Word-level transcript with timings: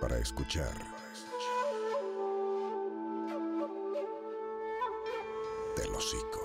para 0.00 0.18
escuchar. 0.18 0.72
Del 5.76 5.94
hocico. 5.94 6.40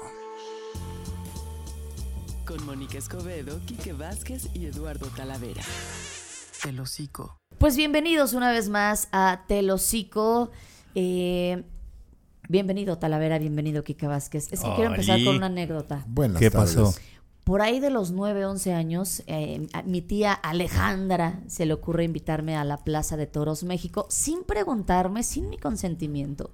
Con 2.45 2.65
Mónica 2.65 2.97
Escobedo, 2.97 3.59
Quique 3.65 3.93
Vázquez 3.93 4.49
y 4.53 4.65
Eduardo 4.65 5.07
Talavera. 5.07 5.63
Del 6.63 6.79
hocico. 6.79 7.39
Pues 7.57 7.77
bienvenidos 7.77 8.33
una 8.33 8.51
vez 8.51 8.69
más 8.69 9.07
a 9.11 9.43
Telocico. 9.47 10.51
Eh, 10.95 11.63
bienvenido 12.49 12.97
Talavera, 12.97 13.37
bienvenido 13.39 13.83
Kike 13.83 14.07
Vázquez. 14.07 14.51
Es 14.51 14.61
que 14.61 14.73
quiero 14.75 14.91
empezar 14.91 15.23
con 15.23 15.37
una 15.37 15.47
anécdota. 15.47 16.03
Buenas 16.07 16.39
¿Qué 16.39 16.51
tardes. 16.51 16.75
pasó? 16.75 16.93
Por 17.43 17.61
ahí 17.61 17.81
de 17.81 17.89
los 17.89 18.11
9, 18.11 18.45
11 18.45 18.73
años, 18.73 19.23
eh, 19.27 19.67
mi 19.85 20.01
tía 20.01 20.31
Alejandra 20.31 21.41
se 21.47 21.65
le 21.65 21.73
ocurre 21.73 22.05
invitarme 22.05 22.55
a 22.55 22.63
la 22.63 22.77
Plaza 22.77 23.17
de 23.17 23.27
Toros 23.27 23.63
México 23.65 24.05
sin 24.09 24.43
preguntarme, 24.43 25.23
sin 25.23 25.49
mi 25.49 25.57
consentimiento. 25.57 26.51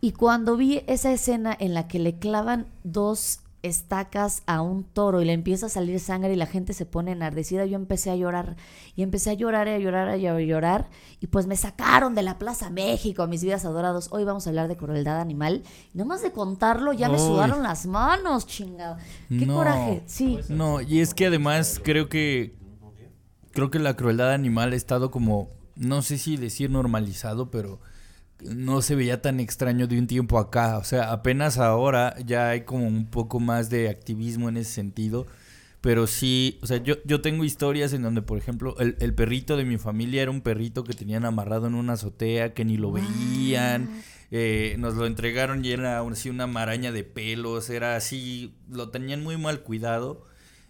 Y 0.00 0.12
cuando 0.12 0.56
vi 0.56 0.82
esa 0.88 1.12
escena 1.12 1.56
en 1.58 1.74
la 1.74 1.86
que 1.86 2.00
le 2.00 2.18
clavan 2.18 2.66
dos 2.82 3.40
estacas 3.62 4.42
a 4.46 4.62
un 4.62 4.84
toro 4.84 5.20
y 5.20 5.24
le 5.24 5.32
empieza 5.32 5.66
a 5.66 5.68
salir 5.68 6.00
sangre 6.00 6.32
y 6.32 6.36
la 6.36 6.46
gente 6.46 6.72
se 6.72 6.86
pone 6.86 7.12
enardecida, 7.12 7.66
yo 7.66 7.76
empecé 7.76 8.10
a 8.10 8.16
llorar 8.16 8.56
y 8.96 9.02
empecé 9.02 9.30
a 9.30 9.34
llorar 9.34 9.68
y 9.68 9.72
a 9.72 9.78
llorar 9.78 10.18
y 10.18 10.26
a 10.26 10.40
llorar 10.40 10.88
y 11.20 11.26
pues 11.26 11.46
me 11.46 11.56
sacaron 11.56 12.14
de 12.14 12.22
la 12.22 12.38
Plaza 12.38 12.70
México, 12.70 13.26
mis 13.26 13.44
vidas 13.44 13.64
adorados. 13.64 14.08
Hoy 14.12 14.24
vamos 14.24 14.46
a 14.46 14.50
hablar 14.50 14.68
de 14.68 14.76
crueldad 14.76 15.20
animal. 15.20 15.62
Y 15.94 15.98
nomás 15.98 16.22
de 16.22 16.32
contarlo 16.32 16.92
ya 16.92 17.08
me 17.08 17.18
sudaron 17.18 17.62
las 17.62 17.86
manos, 17.86 18.46
chingado. 18.46 18.96
Qué 19.28 19.44
No. 19.46 19.56
coraje, 19.56 20.02
sí. 20.06 20.38
No, 20.48 20.80
y 20.80 21.00
es 21.00 21.12
que 21.12 21.26
además 21.26 21.80
creo 21.82 22.08
que 22.08 22.54
creo 23.52 23.70
que 23.70 23.78
la 23.78 23.94
crueldad 23.96 24.32
animal 24.32 24.72
ha 24.72 24.76
estado 24.76 25.10
como 25.10 25.50
no 25.76 26.02
sé 26.02 26.18
si 26.18 26.36
decir 26.36 26.70
normalizado, 26.70 27.50
pero 27.50 27.80
no 28.42 28.82
se 28.82 28.94
veía 28.94 29.22
tan 29.22 29.40
extraño 29.40 29.86
de 29.86 29.98
un 29.98 30.06
tiempo 30.06 30.38
acá, 30.38 30.78
o 30.78 30.84
sea, 30.84 31.12
apenas 31.12 31.58
ahora 31.58 32.16
ya 32.24 32.50
hay 32.50 32.62
como 32.62 32.86
un 32.86 33.06
poco 33.10 33.40
más 33.40 33.70
de 33.70 33.88
activismo 33.88 34.48
en 34.48 34.56
ese 34.56 34.72
sentido, 34.72 35.26
pero 35.80 36.06
sí, 36.06 36.58
o 36.62 36.66
sea, 36.66 36.76
yo, 36.78 36.96
yo 37.04 37.20
tengo 37.22 37.44
historias 37.44 37.92
en 37.92 38.02
donde, 38.02 38.22
por 38.22 38.38
ejemplo, 38.38 38.76
el, 38.78 38.96
el 39.00 39.14
perrito 39.14 39.56
de 39.56 39.64
mi 39.64 39.78
familia 39.78 40.22
era 40.22 40.30
un 40.30 40.42
perrito 40.42 40.84
que 40.84 40.92
tenían 40.92 41.24
amarrado 41.24 41.66
en 41.66 41.74
una 41.74 41.94
azotea, 41.94 42.52
que 42.52 42.64
ni 42.64 42.76
lo 42.76 42.92
veían, 42.92 43.88
eh, 44.30 44.76
nos 44.78 44.94
lo 44.94 45.06
entregaron 45.06 45.64
y 45.64 45.70
era 45.72 46.00
así 46.00 46.30
una 46.30 46.46
maraña 46.46 46.92
de 46.92 47.02
pelos, 47.04 47.70
era 47.70 47.96
así, 47.96 48.54
lo 48.70 48.90
tenían 48.90 49.22
muy 49.22 49.36
mal 49.38 49.62
cuidado. 49.62 50.26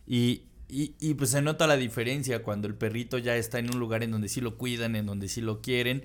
Y, 0.07 0.43
y, 0.69 0.95
y 1.01 1.15
pues 1.15 1.31
se 1.31 1.43
nota 1.43 1.67
la 1.67 1.77
diferencia 1.77 2.43
cuando 2.43 2.69
el 2.69 2.75
perrito 2.75 3.19
ya 3.19 3.37
está 3.37 3.59
en 3.59 3.73
un 3.73 3.81
lugar 3.81 4.03
en 4.03 4.13
donde 4.13 4.29
sí 4.29 4.41
lo 4.41 4.57
cuidan, 4.57 4.97
en 4.97 5.07
donde 5.07 5.29
sí 5.29 5.41
lo 5.41 5.61
quieren. 5.61 6.05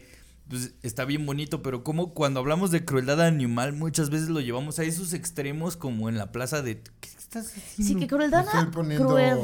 Pues 0.50 0.74
está 0.84 1.06
bien 1.06 1.26
bonito, 1.26 1.64
pero 1.64 1.84
como 1.84 2.14
cuando 2.14 2.40
hablamos 2.40 2.70
de 2.70 2.86
crueldad 2.86 3.20
animal, 3.22 3.74
muchas 3.74 4.10
veces 4.12 4.30
lo 4.30 4.42
llevamos 4.42 4.78
a 4.78 4.84
esos 4.84 5.14
extremos 5.14 5.76
como 5.76 6.08
en 6.08 6.18
la 6.20 6.32
plaza 6.32 6.62
de... 6.62 6.82
¿Qué 7.00 7.10
estás 7.18 7.48
haciendo? 7.48 7.94
Sí, 7.94 7.96
que 8.00 8.08
crueldad 8.08 8.46
Estoy 8.46 8.66
poniendo, 8.72 9.08
cruel. 9.08 9.40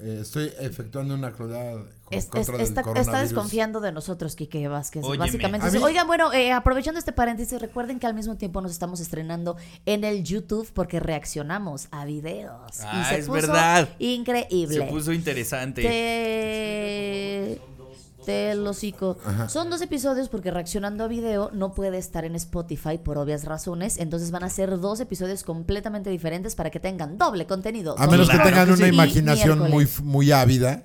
eh, 0.00 0.18
estoy 0.22 0.50
efectuando 0.58 1.14
una 1.14 1.30
crueldad 1.32 1.80
Es- 2.10 2.30
es- 2.34 2.48
está, 2.48 2.80
está 2.94 3.20
desconfiando 3.20 3.80
de 3.80 3.92
nosotros, 3.92 4.34
Quique 4.34 4.66
Vázquez. 4.66 5.04
Óyeme. 5.04 5.26
Básicamente. 5.26 5.70
Mí- 5.70 5.78
Oigan, 5.84 6.06
bueno, 6.06 6.32
eh, 6.32 6.50
aprovechando 6.52 6.98
este 6.98 7.12
paréntesis, 7.12 7.60
recuerden 7.60 7.98
que 7.98 8.06
al 8.06 8.14
mismo 8.14 8.36
tiempo 8.38 8.62
nos 8.62 8.72
estamos 8.72 9.00
estrenando 9.00 9.56
en 9.84 10.04
el 10.04 10.24
YouTube 10.24 10.70
porque 10.72 11.00
reaccionamos 11.00 11.88
a 11.90 12.06
videos. 12.06 12.80
Ah, 12.82 13.02
y 13.02 13.14
se 13.14 13.20
es 13.20 13.26
puso 13.26 13.32
verdad. 13.42 13.90
Increíble. 13.98 14.74
Se 14.74 14.82
puso 14.84 15.12
interesante. 15.12 15.82
Te... 15.82 17.60
Hocico. 18.66 19.16
Son 19.48 19.70
dos 19.70 19.80
episodios 19.82 20.28
porque 20.28 20.50
reaccionando 20.50 21.04
a 21.04 21.08
video 21.08 21.50
no 21.52 21.72
puede 21.72 21.98
estar 21.98 22.24
en 22.24 22.34
Spotify 22.34 22.98
por 22.98 23.18
obvias 23.18 23.44
razones. 23.44 23.98
Entonces 23.98 24.30
van 24.30 24.44
a 24.44 24.50
ser 24.50 24.78
dos 24.80 25.00
episodios 25.00 25.44
completamente 25.44 26.10
diferentes 26.10 26.54
para 26.54 26.70
que 26.70 26.80
tengan 26.80 27.18
doble 27.18 27.46
contenido. 27.46 27.94
A 27.98 28.06
menos 28.06 28.28
que 28.28 28.38
tengan 28.38 28.70
una 28.70 28.88
imaginación 28.88 29.70
muy, 29.70 29.88
muy 30.02 30.32
ávida. 30.32 30.82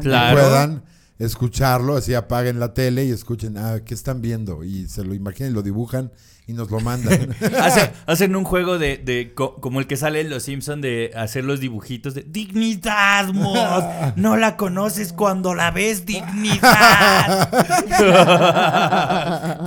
Claro. 0.00 0.36
puedan 0.36 0.84
escucharlo, 1.18 1.96
así 1.96 2.14
apaguen 2.14 2.60
la 2.60 2.72
tele 2.74 3.04
y 3.04 3.10
escuchen, 3.10 3.58
ah, 3.58 3.80
¿qué 3.84 3.92
están 3.92 4.22
viendo? 4.22 4.64
Y 4.64 4.88
se 4.88 5.04
lo 5.04 5.14
imaginen, 5.14 5.52
lo 5.52 5.62
dibujan 5.62 6.12
y 6.50 6.52
nos 6.52 6.70
lo 6.70 6.80
mandan. 6.80 7.34
Hace- 7.60 7.92
hacen 8.06 8.34
un 8.36 8.44
juego 8.44 8.78
de, 8.78 8.98
de 8.98 9.32
co- 9.34 9.56
como 9.60 9.80
el 9.80 9.86
que 9.86 9.96
sale 9.96 10.20
en 10.20 10.30
Los 10.30 10.42
Simpson 10.44 10.80
de 10.80 11.12
hacer 11.16 11.44
los 11.44 11.60
dibujitos 11.60 12.14
de 12.14 12.22
dignidad, 12.22 13.28
Moz. 13.32 13.84
No 14.16 14.36
la 14.36 14.56
conoces 14.56 15.12
cuando 15.12 15.54
la 15.54 15.70
ves, 15.70 16.04
dignidad. 16.06 17.50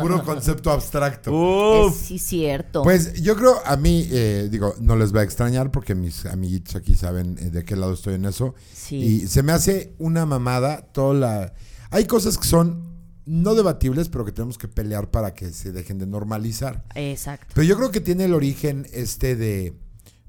Puro 0.02 0.24
concepto 0.24 0.72
abstracto. 0.72 1.88
Es, 1.90 1.96
sí, 1.96 2.20
cierto. 2.20 2.84
Pues 2.84 3.22
yo 3.22 3.36
creo, 3.36 3.56
a 3.66 3.76
mí, 3.78 4.08
eh, 4.12 4.48
digo, 4.52 4.76
no 4.80 4.96
les 4.96 5.14
va 5.16 5.22
a 5.22 5.24
extrañar 5.24 5.72
porque 5.72 5.96
mis 5.96 6.26
amiguitos 6.26 6.76
aquí 6.76 6.96
saben 6.96 7.38
eh, 7.40 7.50
de 7.50 7.64
qué 7.64 7.76
lado 7.76 7.94
estoy 7.94 8.16
en 8.16 8.26
eso. 8.26 8.56
Sí. 8.74 8.96
Y 8.98 9.28
se 9.28 9.44
me 9.44 9.52
hace 9.54 9.94
una 10.00 10.26
mamada 10.26 10.82
toda 10.94 11.14
la... 11.14 11.54
Hay 11.92 12.06
cosas 12.06 12.38
que 12.38 12.48
son 12.48 12.93
no 13.26 13.56
debatibles, 13.56 14.10
pero 14.10 14.26
que 14.26 14.32
tenemos 14.32 14.58
que 14.58 14.68
pelear 14.68 15.12
para 15.12 15.34
que 15.34 15.52
se 15.52 15.72
dejen 15.72 15.98
de 16.00 16.08
normalizar. 16.08 16.84
Exacto. 16.96 17.48
Pero 17.54 17.66
yo 17.66 17.78
creo 17.78 17.92
que 17.92 18.02
tiene 18.02 18.26
el 18.26 18.34
origen 18.34 18.88
este 18.92 19.36
de, 19.36 19.74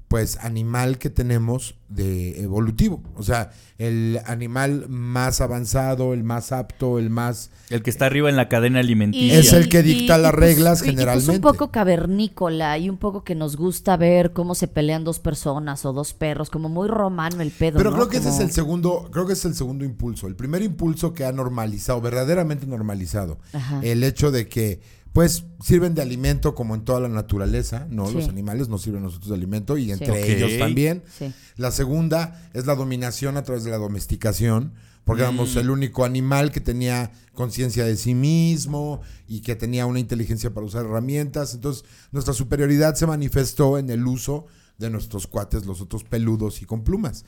pues, 0.07 0.37
animal 0.41 0.97
que 0.97 1.09
tenemos 1.09 1.75
de 1.89 2.41
evolutivo. 2.41 3.01
O 3.15 3.23
sea, 3.23 3.51
el 3.77 4.19
animal 4.25 4.85
más 4.87 5.41
avanzado, 5.41 6.13
el 6.13 6.23
más 6.23 6.51
apto, 6.51 6.99
el 6.99 7.09
más... 7.09 7.49
El 7.69 7.81
que 7.81 7.89
está 7.89 8.05
arriba 8.05 8.29
en 8.29 8.35
la 8.35 8.47
cadena 8.47 8.79
alimenticia. 8.79 9.39
Es 9.39 9.51
el 9.53 9.67
que 9.67 9.81
dicta 9.81 10.17
las 10.17 10.33
reglas 10.33 10.81
y 10.81 10.85
pues 10.85 10.91
generalmente. 10.91 11.31
un 11.31 11.41
poco 11.41 11.71
cavernícola 11.71 12.77
y 12.77 12.89
un 12.89 12.97
poco 12.97 13.23
que 13.23 13.35
nos 13.35 13.57
gusta 13.57 13.97
ver 13.97 14.31
cómo 14.31 14.55
se 14.55 14.67
pelean 14.67 15.03
dos 15.03 15.19
personas 15.19 15.85
o 15.85 15.93
dos 15.93 16.13
perros, 16.13 16.49
como 16.49 16.69
muy 16.69 16.87
romano 16.87 17.41
el 17.41 17.51
pedo. 17.51 17.77
Pero 17.77 17.89
¿no? 17.89 17.97
creo 17.97 18.09
que 18.09 18.17
ese 18.17 18.29
es 18.29 18.39
el 18.39 18.51
segundo, 18.51 19.09
creo 19.11 19.25
que 19.25 19.33
es 19.33 19.43
el 19.45 19.55
segundo 19.55 19.83
impulso. 19.83 20.27
El 20.27 20.35
primer 20.35 20.61
impulso 20.61 21.13
que 21.13 21.25
ha 21.25 21.31
normalizado, 21.31 21.99
verdaderamente 22.01 22.67
normalizado, 22.67 23.39
Ajá. 23.53 23.79
el 23.81 24.03
hecho 24.03 24.31
de 24.31 24.47
que, 24.47 24.81
pues, 25.15 25.45
sirven 25.63 25.95
de 25.95 26.01
alimento 26.01 26.55
como 26.55 26.75
en 26.75 26.83
toda 26.83 26.99
la 26.99 27.07
naturaleza, 27.07 27.87
¿no? 27.89 28.05
Sí. 28.07 28.15
Los 28.15 28.27
animales 28.27 28.67
nos 28.67 28.81
sirven 28.81 28.99
a 28.99 29.05
nosotros 29.05 29.29
de 29.29 29.35
alimento 29.35 29.77
y 29.77 29.89
entre 29.89 30.35
ellos 30.35 30.59
también. 30.59 31.03
Sí. 31.17 31.33
La 31.55 31.71
segunda 31.71 32.49
es 32.53 32.65
la 32.65 32.75
dominación 32.75 33.37
a 33.37 33.43
través 33.43 33.63
de 33.63 33.71
la 33.71 33.77
domesticación, 33.77 34.73
porque 35.05 35.21
éramos 35.21 35.55
el 35.55 35.69
único 35.69 36.03
animal 36.03 36.51
que 36.51 36.59
tenía 36.59 37.13
conciencia 37.31 37.85
de 37.85 37.95
sí 37.95 38.13
mismo 38.13 38.99
y 39.25 39.39
que 39.39 39.55
tenía 39.55 39.85
una 39.85 40.01
inteligencia 40.01 40.53
para 40.53 40.65
usar 40.65 40.83
herramientas. 40.83 41.53
Entonces, 41.53 41.85
nuestra 42.11 42.33
superioridad 42.33 42.95
se 42.95 43.07
manifestó 43.07 43.77
en 43.77 43.89
el 43.91 44.05
uso 44.05 44.47
de 44.77 44.89
nuestros 44.89 45.27
cuates, 45.27 45.65
los 45.65 45.79
otros 45.79 46.03
peludos 46.03 46.61
y 46.61 46.65
con 46.65 46.83
plumas. 46.83 47.23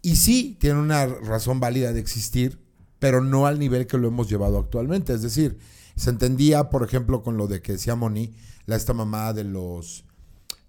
Y 0.00 0.14
sí, 0.14 0.56
tiene 0.60 0.78
una 0.78 1.06
razón 1.06 1.58
válida 1.58 1.92
de 1.92 1.98
existir, 1.98 2.60
pero 3.00 3.20
no 3.20 3.46
al 3.46 3.58
nivel 3.58 3.88
que 3.88 3.98
lo 3.98 4.06
hemos 4.06 4.30
llevado 4.30 4.60
actualmente. 4.60 5.12
Es 5.12 5.22
decir, 5.22 5.58
se 6.00 6.10
entendía, 6.10 6.70
por 6.70 6.82
ejemplo, 6.82 7.22
con 7.22 7.36
lo 7.36 7.46
de 7.46 7.60
que 7.60 7.72
decía 7.72 7.94
Moni, 7.94 8.32
la 8.66 8.76
esta 8.76 8.92
mamá 8.94 9.32
de 9.32 9.44
los 9.44 10.04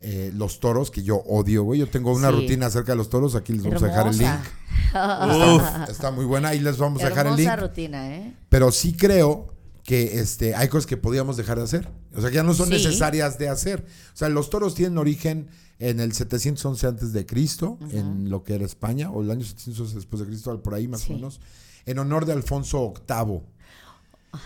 eh, 0.03 0.31
los 0.34 0.59
toros, 0.59 0.90
que 0.90 1.03
yo 1.03 1.18
odio, 1.18 1.62
güey. 1.64 1.80
Yo 1.80 1.88
tengo 1.88 2.12
una 2.12 2.30
Sí. 2.31 2.36
rutina 2.36 2.66
acerca 2.66 2.94
de 2.94 2.96
los 2.97 3.09
toros, 3.09 3.36
aquí 3.36 3.53
les 3.53 3.62
vamos 3.64 3.84
a 3.84 3.86
dejar 3.88 4.08
el 4.08 4.18
link. 4.18 4.30
Está, 4.94 5.88
está 5.90 6.12
muy 6.12 6.25
buena, 6.25 6.50
ahí 6.50 6.59
les 6.59 6.78
vamos 6.78 7.02
a 7.03 7.09
dejar 7.09 7.28
el 7.28 7.36
link. 7.36 7.50
rutina, 7.59 8.16
¿eh? 8.16 8.36
Pero 8.50 8.72
sí 8.72 8.94
creo 8.94 9.53
que 9.84 10.19
este, 10.19 10.56
hay 10.56 10.68
cosas 10.69 10.86
que 10.88 10.97
podíamos 10.97 11.38
dejar 11.38 11.58
de 11.59 11.63
hacer. 11.66 11.88
O 12.16 12.19
sea, 12.22 12.30
que 12.30 12.36
ya 12.38 12.44
no 12.44 12.53
son 12.53 12.68
Sí. 12.68 12.74
necesarias 12.74 13.38
de 13.38 13.48
hacer. 13.50 13.86
O 14.13 14.18
sea, 14.18 14.28
los 14.30 14.50
toros 14.50 14.74
tienen 14.75 14.98
origen 14.98 15.48
en 15.80 16.00
el 16.00 16.13
711 16.13 16.88
antes 16.88 17.13
de 17.13 17.25
Cristo, 17.25 17.78
en 17.92 18.30
lo 18.30 18.44
que 18.44 18.56
era 18.56 18.66
España, 18.66 19.09
o 19.12 19.22
el 19.22 19.31
año 19.31 19.46
711 19.46 19.96
después 19.96 20.19
de 20.22 20.28
Cristo, 20.28 20.62
por 20.62 20.74
ahí 20.74 20.88
más 20.88 21.02
Sí. 21.02 21.13
o 21.13 21.16
menos, 21.16 21.40
en 21.86 22.00
honor 22.00 22.25
de 22.25 22.34
Alfonso 22.34 22.94
VIII. 23.07 23.42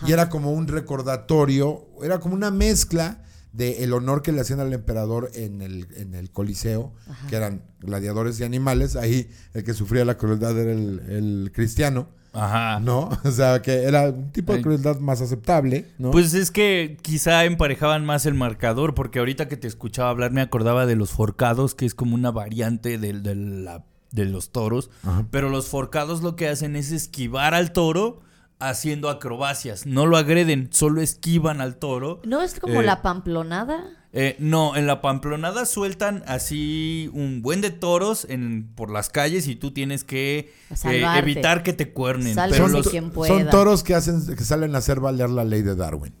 Y 0.06 0.12
era 0.12 0.28
como 0.28 0.52
un 0.52 0.66
recordatorio, 0.68 1.86
era 2.02 2.18
como 2.20 2.34
una 2.34 2.50
mezcla 2.50 3.22
de 3.52 3.84
el 3.84 3.92
honor 3.94 4.20
que 4.22 4.32
le 4.32 4.40
hacían 4.42 4.60
al 4.60 4.72
emperador 4.72 5.30
en 5.34 5.62
el, 5.62 5.88
en 5.96 6.14
el 6.14 6.30
Coliseo, 6.30 6.92
que 7.30 7.36
eran 7.36 7.62
gladiadores 7.80 8.38
y 8.40 8.44
animales. 8.44 8.96
Ahí 8.96 9.30
el 9.54 9.64
que 9.64 9.72
sufría 9.72 10.04
la 10.04 10.18
crueldad 10.18 10.58
era 10.58 10.72
el, 10.72 11.00
el 11.08 11.52
cristiano, 11.54 12.08
Ajá. 12.34 12.80
¿no? 12.80 13.08
O 13.24 13.30
sea, 13.30 13.62
que 13.62 13.84
era 13.84 14.10
un 14.10 14.30
tipo 14.30 14.52
de 14.52 14.60
crueldad 14.60 14.98
más 14.98 15.22
aceptable, 15.22 15.86
¿no? 15.98 16.10
Pues 16.10 16.34
es 16.34 16.50
que 16.50 16.98
quizá 17.00 17.44
emparejaban 17.46 18.04
más 18.04 18.26
el 18.26 18.34
marcador, 18.34 18.92
porque 18.94 19.20
ahorita 19.20 19.48
que 19.48 19.56
te 19.56 19.68
escuchaba 19.68 20.10
hablar 20.10 20.32
me 20.32 20.42
acordaba 20.42 20.84
de 20.84 20.96
los 20.96 21.10
forcados, 21.12 21.74
que 21.74 21.86
es 21.86 21.94
como 21.94 22.14
una 22.14 22.30
variante 22.30 22.98
del- 22.98 23.22
de, 23.22 23.34
la- 23.36 23.86
de 24.10 24.24
los 24.26 24.50
toros. 24.50 24.90
Ajá. 25.02 25.26
Pero 25.30 25.48
los 25.48 25.68
forcados 25.68 26.22
lo 26.22 26.36
que 26.36 26.48
hacen 26.48 26.76
es 26.76 26.92
esquivar 26.92 27.54
al 27.54 27.72
toro 27.72 28.20
haciendo 28.58 29.08
acrobacias. 29.10 29.86
No 29.86 30.06
lo 30.06 30.16
agreden, 30.16 30.68
solo 30.72 31.00
esquivan 31.02 31.60
al 31.60 31.76
toro. 31.76 32.20
¿No 32.24 32.42
es 32.42 32.58
como 32.58 32.80
Eh, 32.80 32.84
la 32.84 33.02
pamplonada? 33.02 33.84
Eh, 34.18 34.34
no, 34.38 34.76
en 34.76 34.86
la 34.86 35.02
Pamplonada 35.02 35.66
sueltan 35.66 36.22
así 36.26 37.10
un 37.12 37.42
buen 37.42 37.60
de 37.60 37.70
toros 37.70 38.26
en, 38.30 38.66
por 38.74 38.90
las 38.90 39.10
calles 39.10 39.46
y 39.46 39.56
tú 39.56 39.72
tienes 39.72 40.04
que 40.04 40.54
eh, 40.84 41.04
evitar 41.18 41.62
que 41.62 41.74
te 41.74 41.92
cuernen. 41.92 42.34
Pero 42.34 42.54
Son, 42.64 42.72
los- 42.72 42.84
to- 42.86 42.90
quien 42.90 43.10
pueda. 43.10 43.34
son 43.34 43.50
toros 43.50 43.82
que 43.82 43.94
hacen 43.94 44.24
que 44.34 44.42
salen 44.42 44.74
a 44.74 44.78
hacer 44.78 45.00
valer 45.00 45.28
la 45.28 45.44
ley 45.44 45.60
de 45.60 45.74
Darwin. 45.76 46.14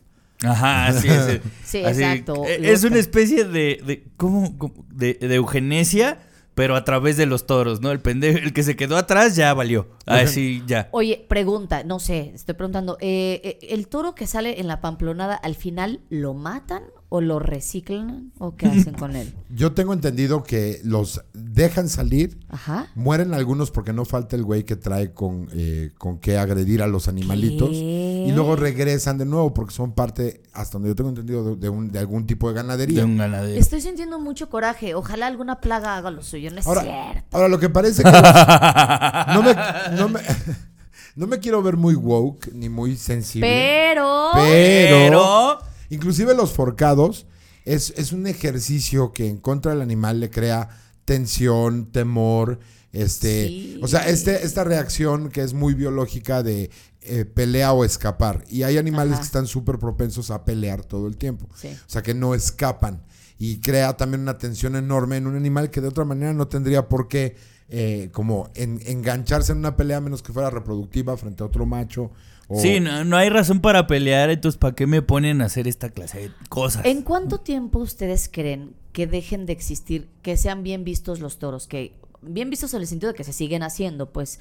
Ajá, 0.44 0.86
así 0.88 1.08
es. 1.08 1.40
Sí, 1.64 1.82
así, 1.84 2.02
exacto. 2.02 2.44
eh, 2.46 2.70
Es 2.70 2.84
una 2.84 2.98
especie 2.98 3.44
de. 3.44 4.04
¿Cómo? 4.18 4.54
De, 4.90 5.14
de 5.14 5.34
eugenesia, 5.36 6.18
pero 6.56 6.74
a 6.74 6.84
través 6.84 7.18
de 7.18 7.26
los 7.26 7.44
toros, 7.44 7.82
¿no? 7.82 7.92
El 7.92 8.00
pendejo, 8.00 8.38
el 8.38 8.54
que 8.54 8.62
se 8.62 8.76
quedó 8.76 8.96
atrás 8.96 9.36
ya 9.36 9.52
valió. 9.52 9.88
Así 10.06 10.62
ya. 10.66 10.88
Oye, 10.90 11.22
pregunta, 11.28 11.84
no 11.84 12.00
sé, 12.00 12.32
estoy 12.34 12.54
preguntando, 12.54 12.96
eh, 13.02 13.42
eh, 13.44 13.58
¿el 13.68 13.88
toro 13.88 14.14
que 14.14 14.26
sale 14.26 14.58
en 14.58 14.66
la 14.66 14.80
pamplonada 14.80 15.34
al 15.34 15.54
final 15.54 16.00
lo 16.08 16.32
matan 16.32 16.82
o 17.10 17.20
lo 17.20 17.40
reciclan 17.40 18.32
o 18.38 18.56
qué 18.56 18.68
hacen 18.68 18.94
con 18.94 19.16
él? 19.16 19.34
Yo 19.50 19.72
tengo 19.74 19.92
entendido 19.92 20.44
que 20.44 20.80
los 20.82 21.20
dejan 21.34 21.90
salir, 21.90 22.38
Ajá. 22.48 22.88
mueren 22.94 23.34
algunos 23.34 23.70
porque 23.70 23.92
no 23.92 24.06
falta 24.06 24.34
el 24.34 24.42
güey 24.42 24.64
que 24.64 24.76
trae 24.76 25.12
con, 25.12 25.50
eh, 25.52 25.90
con 25.98 26.18
qué 26.20 26.38
agredir 26.38 26.80
a 26.80 26.86
los 26.86 27.06
animalitos. 27.06 27.68
¿Qué? 27.68 28.05
Y 28.26 28.32
luego 28.32 28.56
regresan 28.56 29.18
de 29.18 29.24
nuevo 29.24 29.52
porque 29.54 29.74
son 29.74 29.92
parte, 29.92 30.42
hasta 30.52 30.74
donde 30.74 30.88
yo 30.90 30.94
tengo 30.96 31.10
entendido, 31.10 31.44
de, 31.44 31.56
de 31.56 31.68
un- 31.68 31.90
de 31.90 31.98
algún 31.98 32.26
tipo 32.26 32.48
de 32.48 32.54
ganadería. 32.54 32.98
De 33.00 33.04
un 33.04 33.16
ganadero. 33.18 33.58
Estoy 33.58 33.80
sintiendo 33.80 34.18
mucho 34.18 34.48
coraje. 34.50 34.94
Ojalá 34.94 35.26
alguna 35.26 35.60
plaga 35.60 35.96
haga 35.96 36.10
lo 36.10 36.22
suyo. 36.22 36.50
No 36.50 36.58
es 36.60 36.66
Ahora, 36.66 36.82
cierto. 36.82 37.36
ahora, 37.36 37.48
lo 37.48 37.58
que 37.58 37.68
parece 37.68 38.02
que... 38.02 38.10
no, 39.34 39.42
me, 39.42 39.54
no, 39.96 40.08
me, 40.08 40.20
no 41.16 41.26
me 41.26 41.38
quiero 41.38 41.62
ver 41.62 41.76
muy 41.76 41.94
woke 41.94 42.50
ni 42.52 42.68
muy 42.68 42.96
sensible. 42.96 43.46
Pero. 43.48 44.30
Pero, 44.34 44.96
Pero- 44.96 45.58
inclusive 45.90 46.34
los 46.34 46.52
forcados 46.52 47.26
es, 47.64 47.92
es 47.96 48.12
un 48.12 48.26
ejercicio 48.26 49.12
que 49.12 49.28
en 49.28 49.38
contra 49.38 49.72
del 49.72 49.82
animal 49.82 50.20
le 50.20 50.30
crea 50.30 50.68
tensión, 51.04 51.86
temor, 51.92 52.58
este, 52.92 53.48
Sí. 53.48 53.80
o 53.82 53.88
sea, 53.88 54.08
este, 54.08 54.44
esta 54.44 54.64
reacción 54.64 55.28
que 55.30 55.42
es 55.42 55.52
muy 55.54 55.74
biológica 55.74 56.42
de 56.42 56.70
eh, 57.06 57.24
pelea 57.24 57.72
o 57.72 57.84
escapar. 57.84 58.44
Y 58.48 58.62
hay 58.62 58.78
animales 58.78 59.12
Ajá. 59.14 59.20
que 59.20 59.26
están 59.26 59.46
súper 59.46 59.78
propensos 59.78 60.30
a 60.30 60.44
pelear 60.44 60.84
todo 60.84 61.06
el 61.06 61.16
tiempo. 61.16 61.48
Sí. 61.54 61.68
O 61.68 61.88
sea, 61.90 62.02
que 62.02 62.14
no 62.14 62.34
escapan. 62.34 63.02
Y 63.38 63.60
crea 63.60 63.96
también 63.96 64.22
una 64.22 64.38
tensión 64.38 64.76
enorme 64.76 65.16
en 65.18 65.26
un 65.26 65.36
animal 65.36 65.70
que 65.70 65.80
de 65.80 65.88
otra 65.88 66.04
manera 66.04 66.32
no 66.32 66.48
tendría 66.48 66.88
por 66.88 67.08
qué 67.08 67.36
eh, 67.68 68.10
como 68.12 68.48
en- 68.54 68.80
engancharse 68.86 69.50
en 69.50 69.58
una 69.58 69.76
pelea 69.76 69.96
a 69.96 70.00
menos 70.00 70.22
que 70.22 70.32
fuera 70.32 70.50
reproductiva 70.50 71.16
frente 71.16 71.42
a 71.42 71.46
otro 71.46 71.66
macho. 71.66 72.12
o- 72.48 72.60
Sí, 72.60 72.78
no, 72.78 73.04
no 73.04 73.16
hay 73.16 73.28
razón 73.28 73.60
para 73.60 73.88
pelear, 73.88 74.30
entonces 74.30 74.56
¿para 74.56 74.74
qué 74.76 74.86
me 74.86 75.02
ponen 75.02 75.42
a 75.42 75.46
hacer 75.46 75.66
esta 75.66 75.90
clase 75.90 76.20
de 76.20 76.30
cosas? 76.48 76.84
¿En 76.86 77.02
cuánto 77.02 77.38
tiempo 77.38 77.80
ustedes 77.80 78.30
creen 78.32 78.74
que 78.92 79.08
dejen 79.08 79.46
de 79.46 79.52
existir, 79.52 80.08
que 80.22 80.36
sean 80.36 80.62
bien 80.62 80.84
vistos 80.84 81.18
los 81.18 81.38
toros? 81.40 81.66
Que 81.66 81.98
bien 82.22 82.50
vistos 82.50 82.72
en 82.74 82.82
el 82.82 82.86
sentido 82.86 83.10
de 83.12 83.16
que 83.16 83.24
se 83.24 83.32
siguen 83.32 83.64
haciendo, 83.64 84.12
pues. 84.12 84.38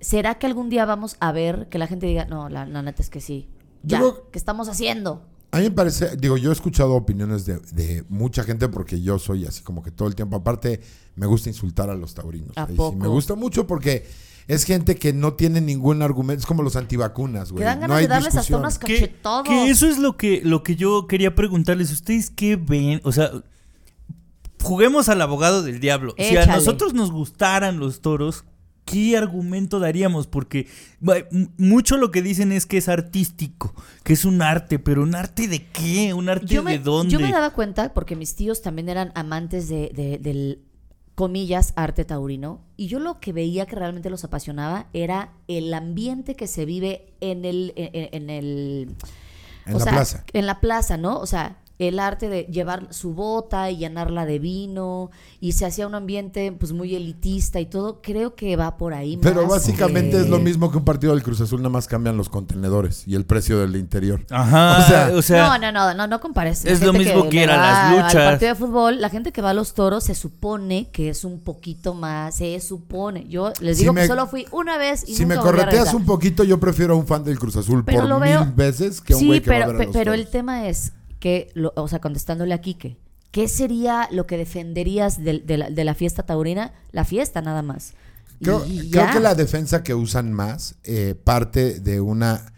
¿Será 0.00 0.36
que 0.36 0.46
algún 0.46 0.68
día 0.68 0.84
vamos 0.84 1.16
a 1.20 1.32
ver 1.32 1.68
que 1.70 1.78
la 1.78 1.86
gente 1.86 2.06
diga, 2.06 2.24
no, 2.26 2.48
la, 2.48 2.66
la 2.66 2.82
neta 2.82 3.02
es 3.02 3.10
que 3.10 3.20
sí? 3.20 3.48
Ya, 3.82 4.00
¿qué 4.32 4.38
estamos 4.38 4.68
haciendo? 4.68 5.22
A 5.52 5.58
mí 5.58 5.64
me 5.64 5.70
parece, 5.70 6.16
digo, 6.16 6.36
yo 6.36 6.50
he 6.50 6.52
escuchado 6.52 6.94
opiniones 6.94 7.46
de, 7.46 7.58
de 7.72 8.04
mucha 8.08 8.42
gente 8.42 8.68
porque 8.68 9.00
yo 9.00 9.18
soy 9.18 9.46
así 9.46 9.62
como 9.62 9.82
que 9.82 9.90
todo 9.90 10.08
el 10.08 10.14
tiempo. 10.14 10.36
Aparte, 10.36 10.80
me 11.14 11.26
gusta 11.26 11.48
insultar 11.48 11.88
a 11.88 11.94
los 11.94 12.14
taurinos. 12.14 12.52
Me 12.96 13.08
gusta 13.08 13.36
mucho 13.36 13.66
porque 13.66 14.06
es 14.48 14.64
gente 14.64 14.96
que 14.96 15.12
no 15.12 15.34
tiene 15.34 15.60
ningún 15.60 16.02
argumento. 16.02 16.40
Es 16.40 16.46
como 16.46 16.62
los 16.62 16.76
antivacunas, 16.76 17.52
güey. 17.52 17.60
Que 17.60 17.64
dan 17.64 17.78
no 17.78 17.82
ganas 17.82 17.96
hay 17.96 18.04
de 18.04 18.08
darles 18.08 18.28
hasta 18.36 18.40
discusión. 18.40 18.60
unas 18.60 18.78
Que, 18.78 18.94
cachetadas. 18.94 19.48
que 19.48 19.70
eso 19.70 19.86
es 19.88 19.98
lo 19.98 20.16
que, 20.16 20.42
lo 20.44 20.62
que 20.62 20.76
yo 20.76 21.06
quería 21.06 21.34
preguntarles. 21.34 21.90
¿Ustedes 21.92 22.28
qué 22.30 22.56
ven? 22.56 23.00
O 23.04 23.12
sea, 23.12 23.30
juguemos 24.62 25.08
al 25.08 25.22
abogado 25.22 25.62
del 25.62 25.80
diablo. 25.80 26.14
Si 26.18 26.36
a 26.36 26.46
nosotros 26.46 26.92
nos 26.92 27.10
gustaran 27.12 27.78
los 27.78 28.00
toros, 28.00 28.44
¿qué 28.86 29.18
argumento 29.18 29.78
daríamos? 29.80 30.26
Porque 30.26 30.66
mucho 31.58 31.98
lo 31.98 32.10
que 32.10 32.22
dicen 32.22 32.52
es 32.52 32.64
que 32.64 32.78
es 32.78 32.88
artístico, 32.88 33.74
que 34.02 34.14
es 34.14 34.24
un 34.24 34.40
arte, 34.40 34.78
pero 34.78 35.02
¿un 35.02 35.14
arte 35.14 35.46
de 35.48 35.66
qué? 35.66 36.14
¿Un 36.14 36.30
arte 36.30 36.46
yo 36.46 36.62
me, 36.62 36.72
de 36.72 36.78
dónde? 36.78 37.12
yo 37.12 37.20
me 37.20 37.30
daba 37.30 37.50
cuenta 37.50 37.92
porque 37.92 38.16
mis 38.16 38.34
tíos 38.34 38.62
también 38.62 38.88
eran 38.88 39.12
amantes 39.14 39.68
de, 39.68 39.90
de- 39.94 40.18
del 40.18 40.60
comillas 41.14 41.72
arte 41.76 42.04
taurino 42.04 42.60
y 42.76 42.88
yo 42.88 42.98
lo 42.98 43.20
que 43.20 43.32
veía 43.32 43.64
que 43.66 43.74
realmente 43.74 44.10
los 44.10 44.22
apasionaba 44.24 44.86
era 44.92 45.32
el 45.48 45.72
ambiente 45.72 46.34
que 46.36 46.46
se 46.46 46.66
vive 46.66 47.14
en 47.20 47.44
el 47.46 47.72
en, 47.76 48.08
en 48.12 48.30
el 48.30 48.94
En 49.64 49.74
o 49.74 49.78
la 49.78 49.84
sea, 49.84 49.92
plaza. 49.94 50.24
en 50.34 50.44
la 50.46 50.60
plaza 50.60 50.98
no 50.98 51.18
o 51.18 51.26
sea 51.26 51.56
el 51.78 51.98
arte 51.98 52.28
de 52.28 52.44
llevar 52.44 52.86
su 52.90 53.12
bota 53.14 53.70
y 53.70 53.76
llenarla 53.76 54.24
de 54.24 54.38
vino 54.38 55.10
y 55.40 55.52
se 55.52 55.66
hacía 55.66 55.86
un 55.86 55.94
ambiente 55.94 56.50
pues 56.52 56.72
muy 56.72 56.94
elitista 56.94 57.60
y 57.60 57.66
todo 57.66 58.00
creo 58.02 58.34
que 58.34 58.56
va 58.56 58.76
por 58.78 58.94
ahí 58.94 59.18
Pero 59.20 59.42
más 59.42 59.50
básicamente 59.50 60.12
que- 60.16 60.22
es 60.22 60.28
lo 60.30 60.38
mismo 60.38 60.70
que 60.70 60.78
un 60.78 60.84
partido 60.84 61.12
del 61.12 61.22
Cruz 61.22 61.40
Azul, 61.42 61.60
nada 61.60 61.68
más 61.70 61.86
cambian 61.86 62.16
los 62.16 62.28
contenedores 62.30 63.06
y 63.06 63.14
el 63.14 63.26
precio 63.26 63.58
del 63.58 63.76
interior. 63.76 64.24
Ajá, 64.30 64.78
O 64.78 64.88
sea- 64.88 65.10
o 65.18 65.22
sea, 65.22 65.58
no, 65.58 65.58
no, 65.58 65.72
no, 65.72 65.94
no, 65.94 66.06
no 66.06 66.20
compares. 66.20 66.64
La 66.64 66.70
es 66.72 66.80
lo 66.80 66.92
mismo 66.94 67.28
que 67.28 67.44
a 67.44 67.46
va 67.48 67.56
las 67.56 67.90
luchas. 67.92 68.14
Al 68.16 68.24
partido 68.32 68.48
de 68.50 68.54
fútbol, 68.54 69.00
la 69.00 69.10
gente 69.10 69.32
que 69.32 69.42
va 69.42 69.50
a 69.50 69.54
los 69.54 69.74
toros 69.74 70.04
se 70.04 70.14
supone 70.14 70.88
que 70.90 71.10
es 71.10 71.24
un 71.24 71.40
poquito 71.40 71.92
más, 71.92 72.36
se 72.36 72.58
supone. 72.60 73.26
Yo 73.28 73.52
les 73.60 73.76
Si 73.76 73.82
digo 73.82 73.92
me- 73.92 74.02
que 74.02 74.06
solo 74.06 74.26
fui 74.26 74.46
una 74.52 74.78
vez 74.78 75.04
y 75.06 75.14
Si 75.14 75.26
me 75.26 75.34
nunca 75.34 75.48
a 75.48 75.52
correteas 75.52 75.92
un 75.94 76.06
poquito, 76.06 76.42
yo 76.44 76.58
prefiero 76.58 76.94
a 76.94 76.96
un 76.96 77.06
fan 77.06 77.22
del 77.24 77.38
Cruz 77.38 77.56
Azul 77.56 77.84
Pero 77.84 78.00
por 78.00 78.08
lo 78.08 78.20
mil 78.20 78.28
veo- 78.30 78.52
veces 78.56 79.00
que 79.00 79.14
un 79.14 79.20
sí, 79.20 79.26
güey 79.26 79.40
que 79.42 79.50
va 79.50 79.56
a 79.56 79.58
pero, 79.60 79.72
ver 79.72 79.82
a 79.82 79.84
los 79.84 79.92
pero 79.92 80.10
toros. 80.12 80.20
el 80.26 80.30
tema 80.30 80.68
es 80.68 80.92
que, 81.26 81.50
lo- 81.54 81.72
o 81.74 81.88
sea, 81.88 81.98
contestándole 82.00 82.54
a 82.54 82.60
Quique, 82.60 82.98
¿qué 83.32 83.48
sería 83.48 84.08
lo 84.12 84.28
que 84.28 84.36
defenderías 84.36 85.24
de, 85.24 85.42
la, 85.58 85.70
de 85.70 85.84
la 85.84 85.94
fiesta 85.96 86.22
taurina? 86.22 86.72
La 86.92 87.04
fiesta 87.04 87.42
nada 87.42 87.62
más. 87.62 87.94
Creo, 88.40 88.62
que 88.64 89.18
la 89.18 89.34
defensa 89.34 89.82
que 89.82 89.92
usan 89.92 90.32
más 90.32 90.76
eh, 90.84 91.16
parte 91.24 91.80
de 91.80 92.00
una 92.00 92.52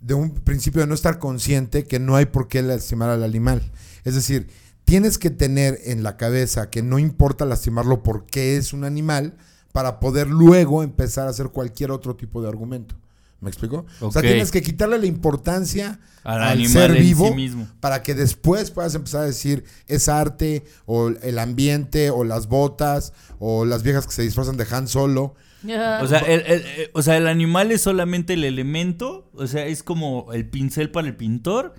de 0.00 0.14
un 0.14 0.30
principio 0.30 0.80
de 0.80 0.86
no 0.86 0.94
estar 0.94 1.18
consciente 1.18 1.84
que 1.84 1.98
no 1.98 2.16
hay 2.16 2.24
por 2.24 2.48
qué 2.48 2.62
lastimar 2.62 3.10
al 3.10 3.22
animal. 3.24 3.60
Es 4.04 4.14
decir, 4.14 4.48
tienes 4.86 5.18
que 5.18 5.28
tener 5.28 5.78
en 5.84 6.02
la 6.02 6.16
cabeza 6.16 6.70
que 6.70 6.82
no 6.82 6.98
importa 6.98 7.44
lastimarlo 7.44 8.02
porque 8.02 8.56
es 8.56 8.72
un 8.72 8.84
animal 8.84 9.36
para 9.72 10.00
poder 10.00 10.28
luego 10.28 10.82
empezar 10.82 11.26
a 11.26 11.30
hacer 11.30 11.48
cualquier 11.50 11.90
otro 11.90 12.16
tipo 12.16 12.40
de 12.40 12.48
argumento. 12.48 12.94
¿Me 13.40 13.50
explico? 13.50 13.86
O 14.00 14.10
sea, 14.10 14.20
tienes 14.22 14.50
que 14.50 14.62
quitarle 14.62 14.98
la 14.98 15.06
importancia 15.06 16.00
Al 16.24 16.66
ser 16.66 16.92
vivo 16.94 17.28
sí 17.28 17.34
mismo. 17.34 17.68
para 17.78 18.02
que 18.02 18.14
después 18.14 18.72
puedas 18.72 18.94
empezar 18.96 19.20
a 19.22 19.26
decir 19.26 19.62
es 19.86 20.08
arte 20.08 20.64
o 20.86 21.08
el 21.08 21.38
ambiente 21.38 22.10
o 22.10 22.24
las 22.24 22.48
botas 22.48 23.12
o 23.38 23.64
las 23.64 23.84
viejas 23.84 24.06
que 24.08 24.12
se 24.12 24.22
disfrazan 24.22 24.56
de 24.56 24.66
Han 24.70 24.88
Solo. 24.88 25.36
O 25.64 26.06
sea, 26.08 26.18
el, 26.20 26.40
el- 26.46 26.62
el- 26.66 26.90
o 26.94 27.02
sea, 27.02 27.16
el 27.16 27.28
animal 27.28 27.70
es 27.70 27.80
solamente 27.82 28.32
el 28.34 28.44
elemento, 28.44 29.30
o 29.34 29.46
sea, 29.46 29.66
es 29.66 29.82
como 29.84 30.32
el 30.32 30.48
pincel 30.48 30.90
para 30.90 31.06
el 31.06 31.16
pintor. 31.16 31.74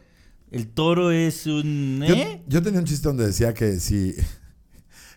El 0.51 0.67
toro 0.67 1.11
es 1.11 1.45
un... 1.45 2.03
Yo, 2.07 2.15
¿eh? 2.15 2.41
yo 2.47 2.61
tenía 2.63 2.79
un 2.79 2.85
chiste 2.85 3.07
donde 3.07 3.25
decía 3.27 3.53
que 3.53 3.79
si, 3.79 4.15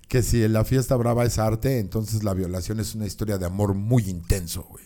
que 0.08 0.22
si 0.22 0.46
la 0.48 0.64
fiesta 0.64 0.94
brava 0.96 1.24
es 1.24 1.38
arte, 1.38 1.78
entonces 1.78 2.22
la 2.22 2.34
violación 2.34 2.80
es 2.80 2.94
una 2.94 3.06
historia 3.06 3.38
de 3.38 3.46
amor 3.46 3.74
muy 3.74 4.02
intenso, 4.10 4.62
güey. 4.68 4.84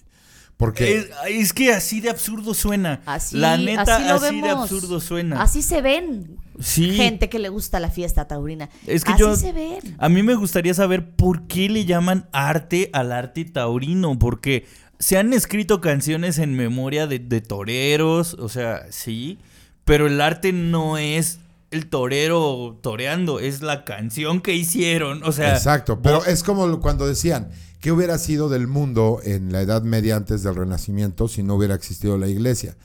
Porque 0.57 0.97
Es, 0.99 1.07
es 1.29 1.53
que 1.53 1.73
así 1.73 2.01
de 2.01 2.09
absurdo 2.09 2.55
suena. 2.55 3.03
Así, 3.05 3.37
La 3.37 3.59
neta, 3.59 3.97
así 3.97 4.09
lo 4.09 4.15
así 4.15 4.37
de 4.37 4.43
vemos. 4.43 4.63
absurdo 4.63 5.01
suena. 5.01 5.43
Así 5.43 5.61
se 5.63 5.83
ven 5.83 6.39
Sí. 6.59 6.93
gente 6.93 7.29
que 7.29 7.39
le 7.39 7.51
gusta 7.51 7.79
la 7.81 7.91
fiesta 7.91 8.27
taurina. 8.27 8.71
Es 8.87 9.05
que 9.05 9.13
así 9.13 9.21
yo- 9.21 9.37
se 9.37 9.53
ven. 9.53 9.81
A 9.99 10.09
mí 10.09 10.23
me 10.23 10.35
gustaría 10.35 10.73
saber 10.73 11.11
por 11.11 11.47
qué 11.47 11.69
le 11.69 11.85
llaman 11.85 12.29
arte 12.33 12.89
al 12.95 13.13
arte 13.13 13.45
taurino, 13.45 14.19
porque 14.19 14.65
se 14.99 15.19
han 15.19 15.35
escrito 15.35 15.83
canciones 15.83 16.39
en 16.39 16.55
memoria 16.55 17.07
de, 17.07 17.19
de 17.19 17.43
toreros, 17.43 18.33
o 18.39 18.49
sea, 18.49 18.87
sí, 18.91 19.39
pero 19.85 20.07
el 20.07 20.19
arte 20.23 20.53
no 20.55 20.97
es 20.97 21.39
el 21.77 21.89
torero 21.89 22.79
toreando, 22.83 23.39
es 23.39 23.63
la 23.63 23.85
canción 23.85 24.41
que 24.41 24.55
hicieron, 24.55 25.23
o 25.25 25.33
sea... 25.33 25.55
Exacto, 25.55 26.03
pero 26.03 26.17
vos- 26.19 26.27
es 26.29 26.43
como 26.43 26.81
cuando 26.81 27.07
decían, 27.07 27.51
¿qué 27.81 27.93
hubiera 27.93 28.19
sido 28.19 28.49
del 28.49 28.67
mundo 28.67 29.21
en 29.23 29.53
la 29.53 29.61
Edad 29.61 29.83
Media 29.83 30.17
antes 30.17 30.43
del 30.43 30.57
Renacimiento 30.57 31.29
si 31.29 31.43
no 31.43 31.55
hubiera 31.55 31.75
existido 31.75 32.19
la 32.19 32.29
iglesia? 32.29 32.77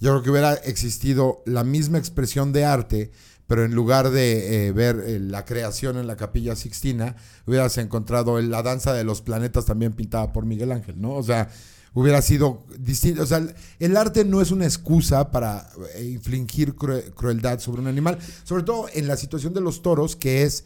Yo 0.00 0.10
creo 0.10 0.22
que 0.22 0.30
hubiera 0.30 0.54
existido 0.54 1.42
la 1.46 1.62
misma 1.64 1.98
expresión 1.98 2.52
de 2.52 2.64
arte, 2.64 3.10
pero 3.46 3.64
en 3.64 3.74
lugar 3.74 4.10
de 4.10 4.68
eh, 4.68 4.72
ver 4.72 5.02
eh, 5.06 5.18
la 5.18 5.44
creación 5.44 5.96
en 5.98 6.06
la 6.06 6.16
capilla 6.16 6.54
Sixtina, 6.56 7.16
hubieras 7.46 7.76
encontrado 7.78 8.38
el- 8.38 8.50
la 8.50 8.62
danza 8.62 8.92
de 8.94 9.04
los 9.04 9.22
planetas 9.22 9.66
también 9.66 9.92
pintada 9.92 10.32
por 10.32 10.46
Miguel 10.46 10.72
Ángel, 10.72 11.00
¿no? 11.00 11.14
O 11.14 11.22
sea, 11.22 11.48
hubiera 11.94 12.22
sido 12.22 12.64
distinto. 12.78 13.22
O 13.22 13.26
sea, 13.26 13.42
el, 13.78 13.96
arte 13.96 14.24
no 14.24 14.40
es 14.40 14.50
una 14.50 14.64
excusa 14.64 15.30
para 15.30 15.70
eh, 15.94 16.04
infligir 16.04 16.74
crue- 16.74 17.12
crueldad 17.14 17.58
sobre 17.58 17.80
un 17.82 17.88
animal, 17.88 18.18
sobre 18.44 18.62
todo 18.62 18.86
en 18.92 19.06
la 19.08 19.16
situación 19.16 19.54
de 19.54 19.60
los 19.60 19.82
toros, 19.82 20.16
que 20.16 20.42
es 20.44 20.64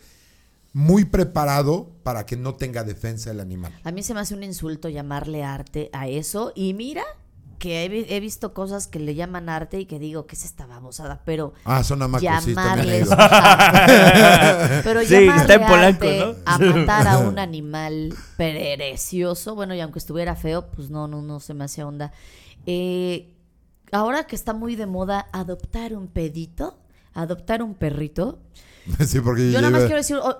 muy 0.72 1.04
preparado 1.04 1.88
para 2.02 2.26
que 2.26 2.36
no 2.36 2.54
tenga 2.54 2.82
defensa 2.82 3.30
el 3.30 3.40
animal. 3.40 3.72
A 3.84 3.92
mí 3.92 4.02
se 4.02 4.12
me 4.12 4.20
hace 4.20 4.34
un 4.34 4.42
insulto 4.42 4.88
llamarle 4.88 5.44
arte 5.44 5.88
a 5.92 6.08
eso 6.08 6.52
y 6.54 6.74
mira 6.74 7.04
que 7.64 7.82
he, 7.82 7.88
vi- 7.88 8.04
he 8.10 8.20
visto 8.20 8.52
cosas 8.52 8.86
que 8.88 8.98
le 8.98 9.14
llaman 9.14 9.48
arte 9.48 9.80
y 9.80 9.86
que 9.86 9.98
digo 9.98 10.26
que 10.26 10.36
es 10.36 10.44
esta 10.44 10.66
babosada, 10.66 11.22
pero 11.24 11.54
Ah, 11.64 11.82
son 11.82 12.02
amacos, 12.02 12.28
sí, 12.44 12.50
llamarles, 12.54 13.10
ajá. 13.10 14.80
pero 14.84 15.00
Sí, 15.02 15.08
llamarle 15.14 15.40
está 15.40 15.54
en 15.54 15.60
Polanco, 15.66 16.04
arte 16.04 16.18
¿no? 16.18 16.34
a 16.44 16.58
matar 16.58 17.08
a 17.08 17.18
un 17.26 17.38
animal 17.38 18.14
precioso, 18.36 19.54
bueno, 19.54 19.74
y 19.74 19.80
aunque 19.80 19.98
estuviera 19.98 20.36
feo, 20.36 20.66
pues 20.70 20.90
no, 20.90 21.08
no, 21.08 21.22
no 21.22 21.40
se 21.40 21.54
me 21.54 21.64
hace 21.64 21.82
onda. 21.84 22.12
Eh, 22.66 23.34
ahora 23.92 24.24
que 24.24 24.36
está 24.36 24.52
muy 24.52 24.76
de 24.76 24.84
moda 24.86 25.26
adoptar 25.32 25.94
un 25.94 26.08
pedito, 26.08 26.78
adoptar 27.14 27.62
un 27.62 27.74
perrito, 27.74 28.40
sí, 29.06 29.20
porque 29.20 29.50
yo 29.50 29.60
nada 29.60 29.70
más 29.70 29.82
quiero 29.82 29.96
decir, 29.96 30.16
oh, 30.22 30.36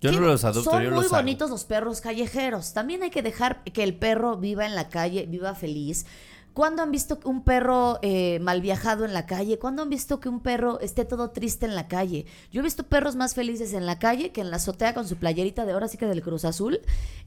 Yo 0.00 0.10
¿qué? 0.10 0.16
no 0.16 0.26
los 0.26 0.44
adopto, 0.44 0.70
Son 0.70 0.82
yo 0.82 0.90
muy 0.90 0.98
los 1.02 1.06
hago. 1.12 1.16
bonitos 1.22 1.50
los 1.50 1.64
perros 1.64 2.00
callejeros. 2.00 2.72
También 2.74 3.02
hay 3.02 3.10
que 3.10 3.22
dejar 3.22 3.62
que 3.64 3.82
el 3.82 3.94
perro 3.94 4.36
viva 4.36 4.66
en 4.66 4.74
la 4.74 4.88
calle, 4.88 5.26
viva 5.26 5.54
feliz. 5.54 6.06
¿Cuándo 6.52 6.82
han 6.82 6.90
visto 6.90 7.18
un 7.24 7.44
perro 7.44 7.98
eh, 8.00 8.38
mal 8.40 8.62
viajado 8.62 9.04
en 9.04 9.12
la 9.12 9.26
calle? 9.26 9.58
¿Cuándo 9.58 9.82
han 9.82 9.90
visto 9.90 10.20
que 10.20 10.30
un 10.30 10.40
perro 10.40 10.80
esté 10.80 11.04
todo 11.04 11.28
triste 11.30 11.66
en 11.66 11.74
la 11.74 11.86
calle? 11.86 12.24
Yo 12.50 12.60
he 12.60 12.64
visto 12.64 12.82
perros 12.84 13.14
más 13.14 13.34
felices 13.34 13.74
en 13.74 13.84
la 13.84 13.98
calle 13.98 14.32
que 14.32 14.40
en 14.40 14.50
la 14.50 14.56
azotea 14.56 14.94
con 14.94 15.06
su 15.06 15.16
playerita 15.16 15.66
de 15.66 15.72
ahora 15.72 15.86
sí 15.88 15.98
que 15.98 16.06
del 16.06 16.22
Cruz 16.22 16.46
Azul, 16.46 16.76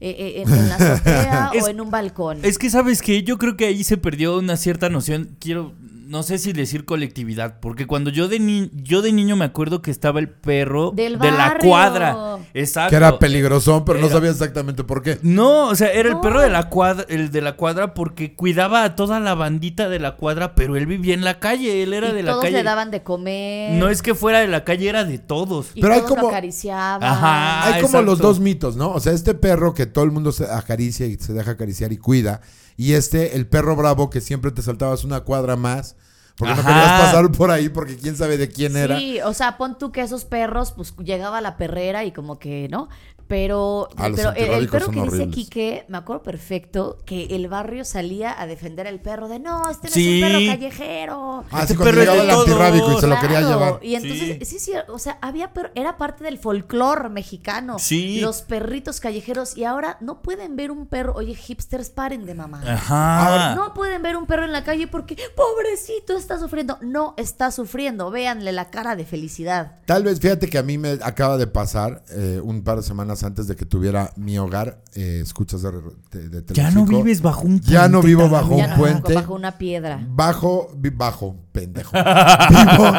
eh, 0.00 0.10
eh, 0.10 0.42
en, 0.44 0.68
la 0.68 0.74
azotea 0.74 1.50
Es- 1.54 1.62
o 1.62 1.68
en 1.68 1.80
un 1.80 1.92
balcón. 1.92 2.40
Es 2.44 2.58
que, 2.58 2.70
¿sabes 2.70 3.02
qué? 3.02 3.22
Yo 3.22 3.38
creo 3.38 3.56
que 3.56 3.66
ahí 3.66 3.84
se 3.84 3.96
perdió 3.96 4.36
una 4.36 4.56
cierta 4.56 4.88
noción. 4.88 5.36
Quiero, 5.38 5.74
no 6.10 6.22
sé 6.24 6.38
si 6.38 6.52
decir 6.52 6.84
colectividad, 6.84 7.60
porque 7.60 7.86
cuando 7.86 8.10
yo 8.10 8.26
de, 8.26 8.40
ni- 8.40 8.70
yo 8.74 9.00
de 9.00 9.12
niño 9.12 9.36
me 9.36 9.44
acuerdo 9.44 9.80
que 9.80 9.90
estaba 9.92 10.18
el 10.18 10.28
perro 10.28 10.90
Del 10.90 11.18
de 11.18 11.30
la 11.30 11.36
barrio. 11.36 11.68
cuadra. 11.70 12.16
Exacto. 12.52 12.90
Que 12.90 12.96
era 12.96 13.18
peligroso, 13.18 13.84
pero 13.84 14.00
no 14.00 14.08
sabía 14.08 14.30
exactamente 14.30 14.82
por 14.82 15.02
qué. 15.02 15.18
No, 15.22 15.68
o 15.68 15.74
sea, 15.76 15.92
era 15.92 16.08
el 16.08 16.16
No. 16.16 16.20
perro 16.20 16.40
de 16.40 16.50
la 16.50 16.68
cuadra, 16.68 17.06
el 17.08 17.30
de 17.30 17.40
la 17.40 17.54
cuadra 17.56 17.94
porque 17.94 18.34
cuidaba 18.34 18.82
a 18.82 18.96
toda 18.96 19.20
la 19.20 19.34
bandita 19.34 19.88
de 19.88 20.00
la 20.00 20.16
cuadra, 20.16 20.54
pero 20.56 20.76
él 20.76 20.86
vivía 20.86 21.14
en 21.14 21.22
la 21.24 21.38
calle, 21.38 21.82
él 21.82 21.94
era 21.94 22.08
y 22.08 22.12
de 22.14 22.22
la 22.24 22.32
todos 22.32 22.44
calle. 22.44 22.56
le 22.56 22.62
daban 22.64 22.90
de 22.90 23.02
comer. 23.04 23.72
No 23.78 23.88
es 23.88 24.02
que 24.02 24.14
fuera 24.16 24.40
de 24.40 24.48
la 24.48 24.64
calle, 24.64 24.88
era 24.88 25.04
de 25.04 25.18
todos. 25.18 25.68
y 25.74 25.80
Pero 25.80 25.94
hay 25.94 26.00
todos 26.00 26.10
lo 26.10 26.16
como- 26.16 26.28
acariciaban. 26.30 27.04
Ajá. 27.04 27.66
Hay 27.74 27.82
como 27.82 28.02
los 28.02 28.18
dos 28.18 28.40
mitos, 28.40 28.74
¿no? 28.76 28.90
O 28.92 28.98
sea, 29.00 29.12
este 29.12 29.34
perro 29.34 29.74
que 29.74 29.86
todo 29.86 30.04
el 30.04 30.10
mundo 30.10 30.32
se 30.32 30.44
acaricia 30.44 31.06
y 31.06 31.14
se 31.16 31.32
deja 31.32 31.52
acariciar 31.52 31.92
y 31.92 31.98
cuida. 31.98 32.40
Y 32.80 32.94
este, 32.94 33.36
el 33.36 33.46
perro 33.46 33.76
bravo 33.76 34.08
que 34.08 34.22
siempre 34.22 34.52
te 34.52 34.62
saltabas 34.62 35.04
una 35.04 35.20
cuadra 35.20 35.54
más. 35.54 35.96
Porque 36.34 36.54
no 36.54 36.60
Ajá. 36.60 36.68
querías 36.70 37.00
pasar 37.02 37.30
por 37.30 37.50
ahí 37.50 37.68
porque 37.68 37.98
quién 37.98 38.16
sabe 38.16 38.38
de 38.38 38.48
quién 38.48 38.74
era. 38.74 38.96
Sí, 38.96 39.20
o 39.20 39.34
sea, 39.34 39.58
pon 39.58 39.76
tú 39.76 39.92
que 39.92 40.00
esos 40.00 40.24
perros, 40.24 40.72
pues 40.72 40.94
llegaba 40.96 41.36
a 41.36 41.40
la 41.42 41.58
perrera 41.58 42.06
y 42.06 42.12
como 42.12 42.38
que, 42.38 42.68
¿no? 42.70 42.88
Pero, 43.30 43.88
Ah, 43.96 44.08
los 44.08 44.18
pero 44.18 44.32
el, 44.56 44.68
perro 44.68 44.86
son 44.86 44.94
que 44.96 45.02
dice. 45.02 45.28
Quique, 45.30 45.84
me 45.86 45.98
acuerdo 45.98 46.24
perfecto 46.24 46.98
que 47.06 47.26
el 47.26 47.46
barrio 47.46 47.84
salía 47.84 48.34
a 48.42 48.48
defender 48.48 48.88
al 48.88 48.98
perro 48.98 49.28
de 49.28 49.38
no, 49.38 49.70
este 49.70 49.86
no 49.86 49.94
Sí. 49.94 50.20
es 50.20 50.24
un 50.24 50.30
perro 50.40 50.52
callejero. 50.52 51.44
Ah, 51.52 51.60
Este 51.62 51.74
sí, 51.74 51.76
cuando 51.76 52.00
llegaba 52.00 52.22
el 52.24 52.30
antirrábico 52.30 52.92
y 52.92 53.00
se 53.00 53.06
lo 53.06 53.20
quería 53.20 53.40
llevar. 53.42 53.78
Y 53.82 53.94
entonces, 53.94 54.48
sí, 54.48 54.58
sí, 54.58 54.72
o 54.88 54.98
sea, 54.98 55.16
había 55.22 55.52
perro, 55.52 55.70
era 55.76 55.96
parte 55.96 56.24
del 56.24 56.38
folclore 56.38 57.08
mexicano. 57.08 57.78
Sí. 57.78 58.18
Los 58.20 58.42
perritos 58.42 58.98
callejeros. 58.98 59.56
Y 59.56 59.62
ahora 59.62 59.96
no 60.00 60.22
pueden 60.22 60.56
ver 60.56 60.72
un 60.72 60.86
perro. 60.86 61.14
Oye, 61.14 61.36
hipsters, 61.36 61.88
paren 61.90 62.26
de 62.26 62.34
mamá. 62.34 62.60
Ajá. 62.66 63.54
No 63.54 63.74
pueden 63.74 64.02
ver 64.02 64.16
un 64.16 64.26
perro 64.26 64.44
en 64.44 64.50
la 64.50 64.64
calle 64.64 64.88
porque, 64.88 65.16
pobrecito, 65.36 66.16
está 66.16 66.36
sufriendo. 66.40 66.78
No 66.80 67.14
está 67.16 67.52
sufriendo. 67.52 68.10
Véanle 68.10 68.50
la 68.50 68.70
cara 68.70 68.96
de 68.96 69.04
felicidad. 69.04 69.76
Tal 69.86 70.02
vez, 70.02 70.18
fíjate 70.18 70.50
que 70.50 70.58
a 70.58 70.64
mí 70.64 70.78
me 70.78 70.98
acaba 71.02 71.36
de 71.36 71.46
pasar 71.46 72.02
eh, 72.10 72.40
un 72.42 72.64
par 72.64 72.78
de 72.78 72.82
semanas 72.82 73.19
antes 73.22 73.46
de 73.46 73.56
que 73.56 73.64
tuviera 73.66 74.12
mi 74.16 74.38
hogar, 74.38 74.82
eh, 74.94 75.20
escuchas 75.22 75.62
de, 75.62 75.70
de, 76.12 76.28
de 76.42 76.54
ya 76.54 76.70
no 76.70 76.84
vives 76.86 77.20
bajo 77.22 77.42
un 77.42 77.60
Ya 77.60 77.88
no 77.88 78.00
puente 78.00 78.06
vivo 78.08 78.28
bajo 78.28 78.56
Ya 78.56 78.64
un 78.64 78.70
no, 78.70 78.76
puente. 78.76 79.14
bajo 79.14 79.34
una 79.34 79.58
piedra. 79.58 80.06
Bajo, 80.10 80.72
bajo, 80.94 81.36
pendejo. 81.52 81.92
Vivo 82.50 82.92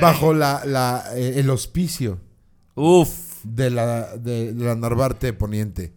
bajo 0.00 0.34
la, 0.34 0.62
la, 0.64 1.04
eh, 1.14 1.34
el 1.36 1.50
hospicio 1.50 2.18
Uf. 2.74 3.08
de 3.44 3.70
la, 3.70 4.16
de, 4.16 4.52
la 4.54 4.74
Narvarte 4.74 5.32
Poniente. 5.32 5.92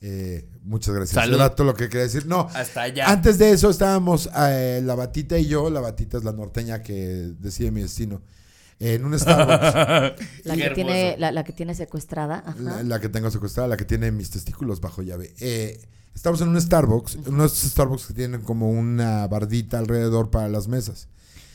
Eh, 0.00 0.48
muchas 0.64 0.94
gracias. 0.94 1.14
Salud. 1.14 1.36
Era 1.36 1.54
todo 1.54 1.68
lo 1.68 1.74
que 1.74 1.88
quería 1.88 2.02
decir. 2.02 2.26
No, 2.26 2.48
Hasta 2.54 2.82
allá. 2.82 3.08
antes 3.08 3.38
de 3.38 3.52
eso 3.52 3.70
estábamos 3.70 4.28
eh, 4.36 4.80
la 4.84 4.94
batita 4.96 5.38
y 5.38 5.46
yo. 5.46 5.70
La 5.70 5.80
batita 5.80 6.18
es 6.18 6.24
la 6.24 6.32
norteña 6.32 6.82
que 6.82 6.94
decide 7.38 7.70
mi 7.70 7.82
destino. 7.82 8.20
En 8.84 9.04
un 9.04 9.18
Starbucks. 9.18 10.20
La 10.44 10.56
que, 10.56 10.70
tiene, 10.74 11.16
la, 11.18 11.30
la 11.30 11.44
que 11.44 11.52
tiene 11.52 11.74
secuestrada. 11.74 12.42
Ajá. 12.46 12.56
la, 12.60 12.82
la 12.82 13.00
que 13.00 13.08
tengo 13.08 13.30
secuestrada, 13.30 13.68
la 13.68 13.76
que 13.76 13.84
tiene 13.84 14.10
mis 14.10 14.30
testículos 14.30 14.80
bajo 14.80 15.02
llave. 15.02 15.32
Eh, 15.40 15.80
estamos 16.14 16.40
en 16.40 16.48
un 16.48 16.60
Starbucks, 16.60 17.16
unos 17.26 17.52
Starbucks 17.56 18.06
que 18.06 18.14
tienen 18.14 18.40
como 18.42 18.70
una 18.70 19.26
bardita 19.28 19.78
alrededor 19.78 20.30
para 20.30 20.48
las 20.48 20.66
mesas. 20.68 21.08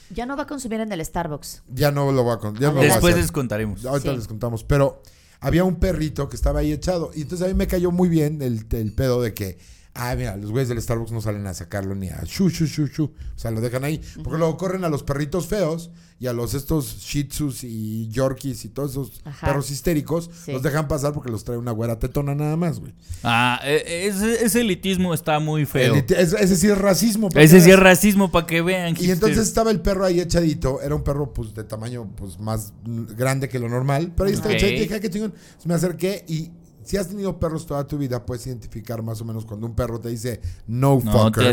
Ya 0.09 0.25
no 0.25 0.37
va 0.37 0.43
a 0.43 0.47
consumir 0.47 0.79
en 0.79 0.91
el 0.93 1.03
Starbucks. 1.03 1.63
Ya 1.67 1.91
no 1.91 2.11
lo 2.13 2.23
voy 2.23 2.33
a 2.33 2.37
con- 2.37 2.55
ya 2.55 2.67
no 2.67 2.75
lo 2.75 2.79
voy 2.79 2.85
a 2.89 2.93
Después 2.93 3.13
hacer. 3.13 3.23
les 3.23 3.31
contaremos. 3.33 3.85
Ahorita 3.85 4.11
Sí. 4.11 4.15
les 4.17 4.27
contamos, 4.27 4.63
pero 4.63 5.01
había 5.41 5.65
un 5.65 5.75
perrito 5.75 6.29
que 6.29 6.37
estaba 6.37 6.61
ahí 6.61 6.71
echado 6.71 7.11
y 7.13 7.23
entonces 7.23 7.45
a 7.45 7.49
mí 7.49 7.55
me 7.55 7.67
cayó 7.67 7.91
muy 7.91 8.07
bien 8.07 8.41
el, 8.41 8.65
el 8.71 8.93
pedo 8.93 9.21
de 9.21 9.33
que, 9.33 9.57
ah, 9.97 10.15
mira, 10.15 10.37
los 10.37 10.51
güeyes 10.51 10.69
del 10.69 10.81
Starbucks 10.81 11.11
no 11.11 11.21
salen 11.21 11.45
a 11.47 11.53
sacarlo 11.53 11.95
ni 11.95 12.09
a 12.09 12.21
shu, 12.25 12.49
shu, 12.49 12.65
shu, 12.65 12.87
shu. 12.87 13.03
O 13.05 13.39
sea, 13.39 13.51
lo 13.51 13.61
dejan 13.61 13.83
ahí. 13.83 14.01
Porque 14.23 14.37
luego 14.39 14.57
corren 14.57 14.83
a 14.85 14.89
los 14.89 15.03
perritos 15.03 15.47
feos 15.47 15.91
y 16.19 16.25
a 16.25 16.33
los 16.33 16.55
estos 16.55 16.97
shih 16.99 17.25
tzus 17.25 17.63
y 17.63 18.07
yorkies 18.09 18.65
y 18.65 18.69
todos 18.69 18.91
esos 18.91 19.21
Ajá. 19.23 19.45
perros 19.47 19.69
histéricos, 19.69 20.31
Sí. 20.45 20.51
los 20.51 20.63
dejan 20.63 20.87
pasar 20.87 21.13
porque 21.13 21.29
los 21.29 21.43
trae 21.43 21.57
una 21.59 21.71
güera 21.71 21.99
tetona 21.99 22.33
nada 22.33 22.57
más, 22.57 22.79
güey. 22.79 22.93
Ah, 23.23 23.59
e- 23.63 24.07
ese, 24.07 24.43
ese 24.43 24.61
elitismo 24.61 25.13
está 25.13 25.39
muy 25.39 25.65
feo. 25.67 25.93
El- 25.93 26.05
ese, 26.17 26.43
ese 26.43 26.55
sí 26.55 26.67
es 26.67 26.77
racismo. 26.77 27.29
para 27.29 27.43
Ese 27.43 27.57
que 27.57 27.61
sí 27.61 27.69
es 27.69 27.79
racismo 27.79 28.31
para 28.31 28.47
que 28.47 28.61
vean. 28.63 28.93
Y 28.93 28.95
hipster. 28.95 29.11
entonces 29.13 29.47
estaba 29.47 29.69
el 29.69 29.79
perro 29.81 30.05
ahí 30.05 30.19
echadito. 30.19 30.81
Era 30.81 30.95
un 30.95 31.03
perro, 31.03 31.33
pues, 31.33 31.53
de 31.53 31.63
tamaño, 31.63 32.09
pues, 32.15 32.39
más 32.39 32.73
grande 32.83 33.47
que 33.47 33.59
lo 33.59 33.69
normal. 33.69 34.11
Pero 34.17 34.27
ahí 34.29 34.33
estaba 34.33 34.53
Ok. 34.53 34.57
echadito. 34.57 34.77
y 34.77 34.81
Dije, 34.81 34.95
"Ah, 34.95 34.99
qué 34.99 35.09
chingón. 35.11 35.33
Me 35.65 35.75
acerqué 35.75 36.25
y 36.27 36.49
si 36.87 36.97
has 36.97 37.07
tenido 37.09 37.37
perros 37.39 37.65
toda 37.65 37.85
tu 37.85 37.97
vida, 37.97 38.25
puedes 38.25 38.47
identificar 38.47 39.03
más 39.03 39.19
o 39.21 39.25
menos 39.25 39.45
cuando 39.45 39.67
un 39.67 39.75
perro 39.75 39.99
te 39.99 40.09
dice, 40.09 40.39
no, 40.67 40.99
No 41.03 41.11
fucker. 41.11 41.43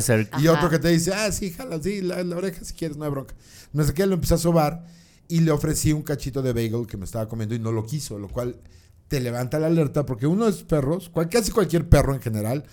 y 0.40 0.46
Ajá. 0.46 0.52
otro 0.52 0.70
que 0.70 0.78
te 0.78 0.88
dice, 0.88 1.12
ah, 1.12 1.30
sí, 1.32 1.50
jala, 1.50 1.82
sí, 1.82 2.00
la, 2.02 2.22
la 2.22 2.36
oreja 2.36 2.64
si 2.64 2.72
quieres, 2.74 2.96
no 2.96 3.04
hay 3.04 3.10
bronca. 3.10 3.34
Me 3.72 3.82
acerqué, 3.82 4.06
lo 4.06 4.14
empecé 4.14 4.34
a 4.34 4.38
sobar 4.38 4.84
y 5.28 5.40
le 5.40 5.50
ofrecí 5.50 5.92
un 5.92 6.02
cachito 6.02 6.40
de 6.42 6.52
bagel 6.52 6.86
que 6.86 6.96
me 6.96 7.04
estaba 7.04 7.28
comiendo 7.28 7.54
y 7.54 7.58
no 7.58 7.72
lo 7.72 7.84
quiso, 7.84 8.18
lo 8.18 8.28
cual 8.28 8.60
te 9.08 9.20
levanta 9.20 9.58
la 9.58 9.66
alerta 9.66 10.06
porque 10.06 10.26
uno 10.26 10.44
de 10.44 10.50
esos 10.50 10.64
perros, 10.64 11.08
cual- 11.10 11.28
casi 11.28 11.50
cualquier 11.50 11.88
perro 11.88 12.14
en 12.14 12.20
general, 12.20 12.64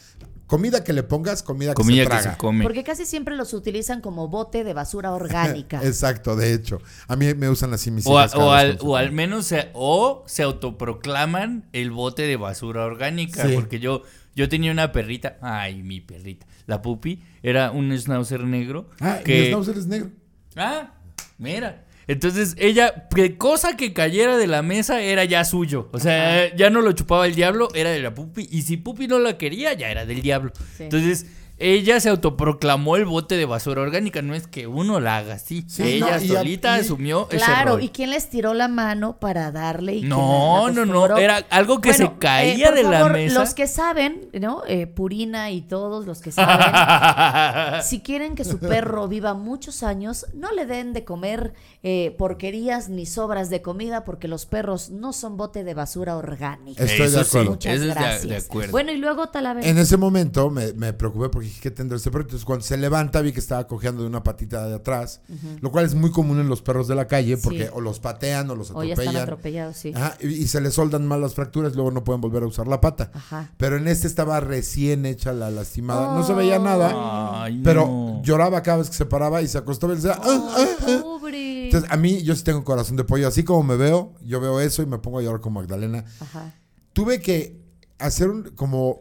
comida 0.51 0.84
que 0.84 0.91
le 0.91 1.03
pongas, 1.03 1.43
comida, 1.43 1.74
Comida 1.74 2.00
que 2.00 2.03
se 2.03 2.03
que 2.03 2.10
traga. 2.10 2.31
se 2.34 2.38
come. 2.38 2.63
Porque 2.63 2.84
casi 2.84 3.05
siempre 3.05 3.38
los 3.38 3.53
utilizan 3.53 4.01
como 4.01 4.27
bote 4.27 4.65
de 4.65 4.74
basura 4.74 5.13
orgánica. 5.13 5.81
Exacto, 5.81 6.36
de 6.36 6.53
hecho. 6.53 6.81
A 7.08 7.15
mí 7.15 7.34
me 7.36 7.48
usan 7.48 7.74
así 7.74 7.89
mis 7.89 8.05
O, 8.05 8.20
hijas 8.20 8.36
o 8.36 8.51
al, 8.51 8.77
o 8.81 9.12
menos 9.13 9.46
se, 9.46 9.70
o 9.74 10.25
se 10.27 10.43
autoproclaman 10.43 11.70
el 11.72 11.91
bote 11.91 12.24
de 12.24 12.36
basura 12.36 12.84
orgánica. 12.84 13.48
Sí. 13.48 13.53
Porque 13.55 13.79
yo, 13.79 14.03
yo 14.36 14.50
tenía 14.50 14.74
una 14.74 14.91
perrita. 14.91 15.38
Ay, 15.41 15.84
mi 15.84 16.01
perrita. 16.01 16.46
La 16.67 16.81
pupi 16.81 17.24
era 17.43 17.72
un 17.72 17.98
schnauzer 17.98 18.43
negro. 18.43 18.89
Ah, 19.00 19.20
que, 19.24 19.43
el 19.43 19.48
schnauzer 19.53 19.77
es 19.77 19.88
negro. 19.88 20.10
Ah, 20.58 20.96
mira. 21.38 21.86
Entonces 22.12 22.56
ella, 22.58 23.08
que 23.15 23.38
cosa 23.38 23.77
que 23.77 23.94
cayera 23.94 24.38
de 24.38 24.46
la 24.46 24.62
mesa 24.62 25.01
era 25.01 25.24
ya 25.24 25.46
suyo. 25.46 25.88
O 25.94 26.00
sea, 26.00 26.53
ya 26.56 26.70
no 26.70 26.82
lo 26.82 26.91
chupaba 26.91 27.25
el 27.25 27.36
diablo, 27.36 27.70
era 27.74 27.89
de 27.89 28.00
la 28.00 28.13
pupi. 28.13 28.50
Y 28.51 28.63
si 28.63 28.75
pupi 28.75 29.08
no 29.08 29.18
la 29.18 29.38
quería, 29.38 29.72
ya 29.74 29.89
era 29.89 30.06
del 30.06 30.22
diablo. 30.22 30.51
Sí. 30.75 30.84
Entonces, 30.84 31.25
ella 31.62 32.00
se 32.00 32.10
autoproclamó 32.10 32.96
el 32.98 33.06
bote 33.06 33.38
de 33.38 33.46
basura 33.46 33.82
orgánica. 33.82 34.22
No 34.22 34.34
es 34.36 34.48
que 34.48 34.68
uno 34.68 35.00
la 35.00 35.18
haga 35.18 35.36
así. 35.36 35.63
Sí, 35.68 35.84
ella 35.84 36.20
no, 36.20 36.36
solita 36.36 36.77
y- 36.77 36.82
asumió 36.82 37.27
ese 37.30 37.46
Claro. 37.46 37.80
¿y 37.80 37.89
quién 37.89 38.10
les 38.10 38.30
tiró 38.30 38.53
la 38.53 38.68
mano 38.68 39.18
para 39.20 39.51
darle? 39.51 39.96
Y 39.98 40.01
No, 40.03 40.70
no, 40.72 40.86
no, 40.86 41.18
era 41.18 41.38
algo 41.50 41.82
que 41.82 41.94
se 41.94 42.03
Bueno, 42.06 42.20
caía 42.20 42.68
por 42.68 42.75
de 42.75 42.84
la 42.84 43.06
mesa. 43.10 43.39
Los 43.39 43.53
que 43.53 43.68
saben, 43.68 44.30
¿no? 44.39 44.63
Eh, 44.68 44.88
Purina 44.88 45.51
y 45.51 45.62
todos 45.62 46.06
los 46.06 46.22
que 46.22 46.32
saben, 46.32 47.82
si 47.84 48.01
quieren 48.01 48.36
que 48.36 48.44
su 48.44 48.60
perro 48.60 49.08
viva 49.08 49.34
muchos 49.34 49.84
años, 49.84 50.25
no 50.34 50.51
le 50.51 50.65
den 50.65 50.94
de 50.94 51.03
comer 51.06 51.53
eh, 51.84 52.15
porquerías 52.18 52.89
ni 52.89 53.06
sobras 53.06 53.50
de 53.50 53.62
comida 53.62 54.03
porque 54.03 54.27
los 54.27 54.46
perros 54.46 54.89
no 54.89 55.13
son 55.13 55.38
bote 55.38 55.63
de 55.63 55.74
basura 55.74 56.15
orgánica. 56.18 56.84
Estoy 56.84 57.00
de 57.00 57.06
Eso 57.06 57.24
sí. 57.24 57.30
acuerdo. 57.30 57.51
Muchas 57.51 57.74
Eso 57.74 57.82
es 57.84 57.88
de- 57.89 57.94
gracias. 58.01 58.27
de 58.30 58.38
acuerdo. 58.38 58.72
Bueno, 58.72 58.91
y 58.91 58.98
luego 58.98 59.27
Talavera. 59.30 59.68
En 59.68 59.77
ese 59.77 59.98
momento 59.98 60.50
me, 60.50 60.74
me 60.74 60.94
preocupé 60.94 61.30
porque 61.30 61.50
dije, 61.51 61.62
¿qué 61.62 61.72
tendrá 61.72 61.98
este 61.98 62.10
perro? 62.12 62.24
Entonces, 62.24 62.46
cuando 62.46 62.65
se 62.65 62.77
levanta, 62.77 63.22
vi 63.22 63.31
que 63.31 63.39
estaba 63.39 63.67
cojeando 63.67 64.01
de 64.03 64.08
una 64.10 64.24
patita 64.24 64.67
de 64.67 64.75
atrás, 64.75 65.22
lo 65.62 65.72
cual 65.72 65.86
es 65.86 65.93
muy 65.96 66.12
común 66.12 66.39
en 66.39 66.50
los 66.50 66.62
perros 66.62 66.88
de 66.88 66.96
la 66.96 67.08
calle 67.08 67.38
porque 67.38 67.65
Sí. 67.65 67.70
o 67.74 67.81
los 67.81 68.00
patean 68.00 68.50
o 68.50 68.55
los 68.55 68.72
o 68.72 68.84
ya 68.84 68.93
están 68.93 69.08
atropellan. 69.10 69.24
atropellados, 69.24 69.77
sí. 69.77 69.93
Ajá, 69.96 70.17
y, 70.22 70.27
y 70.27 70.48
se 70.48 70.62
le 70.62 70.72
soldan 70.72 71.05
mal 71.08 71.22
las 71.22 71.34
fracturas, 71.36 71.75
luego 71.75 71.91
no 71.91 72.03
pueden 72.03 72.22
volver 72.22 72.43
a 72.43 72.48
usar 72.48 72.67
la 72.67 72.81
pata. 72.81 73.12
Ajá. 73.13 73.51
Pero 73.58 73.77
en 73.77 73.88
este 73.88 74.08
estaba 74.08 74.39
recién 74.39 75.05
hecha 75.05 75.34
la 75.34 75.51
lastimada. 75.51 76.15
No 76.15 76.25
se 76.25 76.34
veía 76.34 76.60
nada, 76.60 77.43
Ay, 77.43 77.62
pero 77.63 77.86
no. 77.86 78.22
lloraba 78.24 78.62
cada 78.63 78.77
vez 78.79 78.89
que 78.89 78.96
se 78.96 79.05
paraba 79.05 79.41
y 79.41 79.48
se 79.48 79.58
acostaba 79.58 79.93
y 79.93 79.98
decía, 79.98 80.17
"Ah, 80.22 80.55
ah, 80.58 80.65
ah". 80.81 81.00
Pobre. 81.01 81.65
Entonces, 81.65 81.89
a 81.91 81.98
mí, 81.98 82.22
yo 82.24 82.36
sí 82.36 82.43
tengo 82.43 82.63
corazón 82.63 82.98
de 82.98 83.03
pollo. 83.03 83.27
Así 83.27 83.43
como 83.43 83.63
me 83.63 83.75
veo, 83.77 84.13
yo 84.24 84.39
veo 84.41 84.60
eso 84.60 84.81
y 84.81 84.86
me 84.86 84.98
pongo 84.98 85.20
a 85.20 85.22
llorar 85.22 85.39
con 85.41 85.53
Magdalena. 85.53 86.03
Ajá. 86.20 86.53
Tuve 86.93 87.22
que 87.22 87.62
hacer 88.00 88.29
un, 88.29 88.43
como 88.55 89.00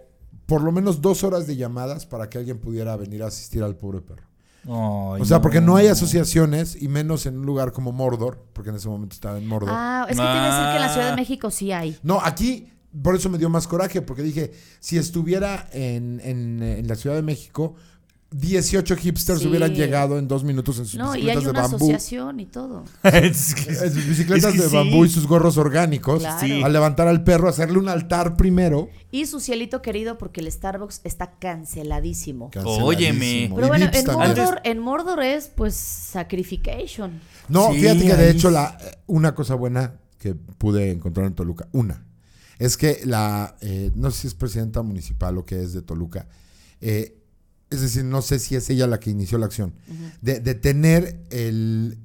por 0.51 0.63
lo 0.63 0.73
menos 0.73 1.01
dos 1.01 1.23
horas 1.23 1.47
de 1.47 1.55
llamadas 1.55 2.07
para 2.07 2.29
que 2.29 2.37
alguien 2.39 2.59
pudiera 2.59 2.97
venir 2.97 3.23
a 3.23 3.29
asistir 3.29 3.63
al 3.63 3.77
pobre 3.77 4.01
perro. 4.01 4.25
Ay, 4.65 5.23
O 5.23 5.25
sea, 5.25 5.41
porque 5.41 5.61
no 5.61 5.77
hay 5.77 5.87
asociaciones, 5.87 6.77
y 6.83 6.89
menos 6.89 7.25
en 7.27 7.39
un 7.39 7.47
lugar 7.47 7.71
como 7.73 7.93
Mordor, 7.93 8.45
porque 8.53 8.71
en 8.71 8.77
ese 8.77 8.89
momento 8.89 9.15
estaba 9.15 9.39
en 9.39 9.47
Mordor. 9.47 9.71
Ah, 9.73 10.07
es 10.11 10.17
que 10.17 10.23
te 10.23 10.29
iba 10.29 10.43
a 10.45 10.47
decir 10.51 10.71
que 10.71 10.77
en 10.77 10.83
la 10.83 10.89
Ciudad 10.93 11.07
de 11.07 11.13
Ah. 11.13 11.17
México 11.17 11.51
sí 11.53 11.71
hay. 11.71 11.97
No, 12.03 12.21
aquí, 12.21 12.69
por 13.01 13.15
eso 13.15 13.31
me 13.31 13.39
dio 13.39 13.49
más 13.49 13.69
coraje, 13.69 14.03
porque 14.03 14.23
dije, 14.23 14.53
si 14.81 14.99
estuviera 14.99 15.69
en, 15.73 16.21
en, 16.25 16.63
en 16.63 16.89
la 16.89 16.97
Ciudad 16.97 17.15
de 17.15 17.23
México, 17.23 17.77
18 18.33 18.97
hipsters 18.97 19.41
Sí. 19.41 19.49
hubieran 19.49 19.75
llegado 19.75 20.17
en 20.19 20.29
dos 20.29 20.45
minutos 20.45 20.79
en 20.79 20.87
sus 20.87 20.99
No, 20.99 21.15
y 21.17 21.23
bicicletas 21.23 21.37
hay 21.39 21.45
de 21.45 21.51
una 21.51 21.61
bambú. 21.63 21.77
asociación 21.77 22.41
y 22.41 22.47
todo. 22.47 22.85
Es 23.03 23.55
que- 23.55 23.71
En 23.73 23.93
sus 23.93 24.07
bicicletas 24.07 24.45
Es 24.55 24.57
que 24.57 24.63
de 24.65 24.69
sí. 24.69 24.77
bambú 24.77 25.05
y 25.05 25.09
sus 25.09 25.27
gorros 25.27 25.57
orgánicos. 25.57 26.21
Claro. 26.21 26.39
Sí. 26.41 26.63
A 26.63 26.69
levantar 26.69 27.09
al 27.09 27.25
perro, 27.25 27.49
hacerle 27.49 27.79
un 27.79 27.89
altar 27.89 28.37
primero. 28.37 28.89
Y 29.11 29.27
su 29.27 29.41
cielito 29.41 29.83
querido 29.83 30.17
porque 30.17 30.41
el 30.41 30.53
Starbucks 30.53 31.01
está 31.05 31.33
canceladísimo. 31.41 32.51
Óyeme. 32.65 33.19
Canceladísimo. 33.19 33.57
Pero 33.57 33.67
Y 33.67 33.71
bueno, 33.71 33.91
en. 33.93 34.07
Mordor, 34.07 34.61
en 34.65 34.79
Mordor 34.79 35.23
es 35.23 35.49
pues 35.55 35.75
sacrification. 35.75 37.21
No, 37.49 37.73
Sí, 37.73 37.81
fíjate 37.81 38.07
que 38.07 38.15
de 38.15 38.31
hecho 38.31 38.51
la, 38.51 38.79
una 39.07 39.35
cosa 39.35 39.55
buena 39.55 39.95
que 40.19 40.35
pude 40.35 40.91
encontrar 40.93 41.27
en 41.27 41.35
Toluca, 41.35 41.67
una, 41.73 42.05
es 42.59 42.77
que 42.77 43.01
la, 43.05 43.57
eh, 43.61 43.91
no 43.95 44.11
sé 44.11 44.21
si 44.23 44.27
es 44.29 44.35
presidenta 44.35 44.83
municipal 44.83 45.37
o 45.39 45.45
que 45.45 45.61
es 45.63 45.73
de 45.73 45.83
Toluca, 45.83 46.29
eh, 46.81 47.17
es 47.71 47.81
decir, 47.81 48.05
no 48.05 48.21
sé 48.23 48.39
si 48.39 48.57
es 48.57 48.69
ella 48.71 48.87
la 48.87 49.01
que 49.01 49.11
inició 49.11 49.39
la 49.39 49.47
acción, 49.47 49.73
de, 50.21 50.41
de 50.41 50.55
tener 50.55 51.21
el... 51.31 51.99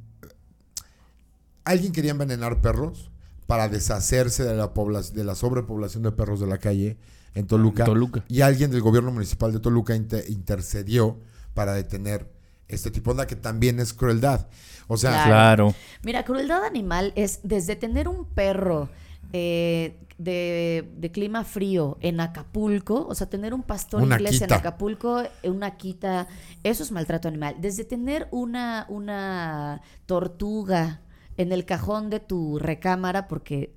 Alguien 1.63 1.91
quería 1.91 2.11
envenenar 2.11 2.61
perros 2.61 3.09
para 3.47 3.69
deshacerse 3.69 4.43
de 4.43 4.55
la, 4.55 4.73
pobla- 4.73 5.01
de 5.01 5.23
la 5.23 5.35
sobrepoblación 5.35 6.03
de 6.03 6.11
perros 6.11 6.39
de 6.39 6.47
la 6.47 6.57
calle 6.59 6.97
en 7.33 7.47
Toluca. 7.47 7.83
En 7.83 7.87
Toluca. 7.87 8.23
Y 8.27 8.41
alguien 8.41 8.71
del 8.71 8.81
gobierno 8.81 9.11
municipal 9.11 9.51
de 9.51 9.59
Toluca 9.59 9.95
inter- 9.95 10.25
intercedió 10.29 11.19
para 11.53 11.73
detener 11.73 12.31
este 12.67 12.91
tipo 12.91 13.11
de 13.11 13.13
onda 13.13 13.27
que 13.27 13.35
también 13.35 13.79
es 13.79 13.93
crueldad. 13.93 14.47
O 14.87 14.97
sea, 14.97 15.11
Claro. 15.11 15.25
Claro. 15.71 15.75
Mira, 16.03 16.23
crueldad 16.25 16.63
animal 16.63 17.13
es 17.15 17.39
desde 17.43 17.75
tener 17.75 18.07
un 18.07 18.25
perro 18.25 18.89
eh, 19.37 19.97
de, 20.17 20.89
de 20.95 21.11
clima 21.11 21.43
frío 21.43 21.97
en 21.99 22.21
Acapulco, 22.21 23.05
o 23.05 23.13
sea, 23.15 23.27
tener 23.27 23.53
un 23.53 23.63
pastor 23.63 24.01
Una 24.01 24.15
inglés 24.15 24.41
en. 24.41 24.53
Acapulco, 24.53 25.23
eh, 25.43 25.49
una 25.49 25.75
quita, 25.75 26.29
eso 26.63 26.83
es 26.83 26.91
maltrato 26.93 27.27
animal. 27.27 27.57
Desde 27.59 27.83
tener 27.83 28.29
una, 28.31 28.85
una 28.87 29.81
tortuga 30.05 31.01
en 31.35 31.51
el 31.51 31.65
cajón 31.65 32.09
de 32.09 32.21
tu 32.21 32.59
recámara, 32.59 33.27
porque 33.27 33.73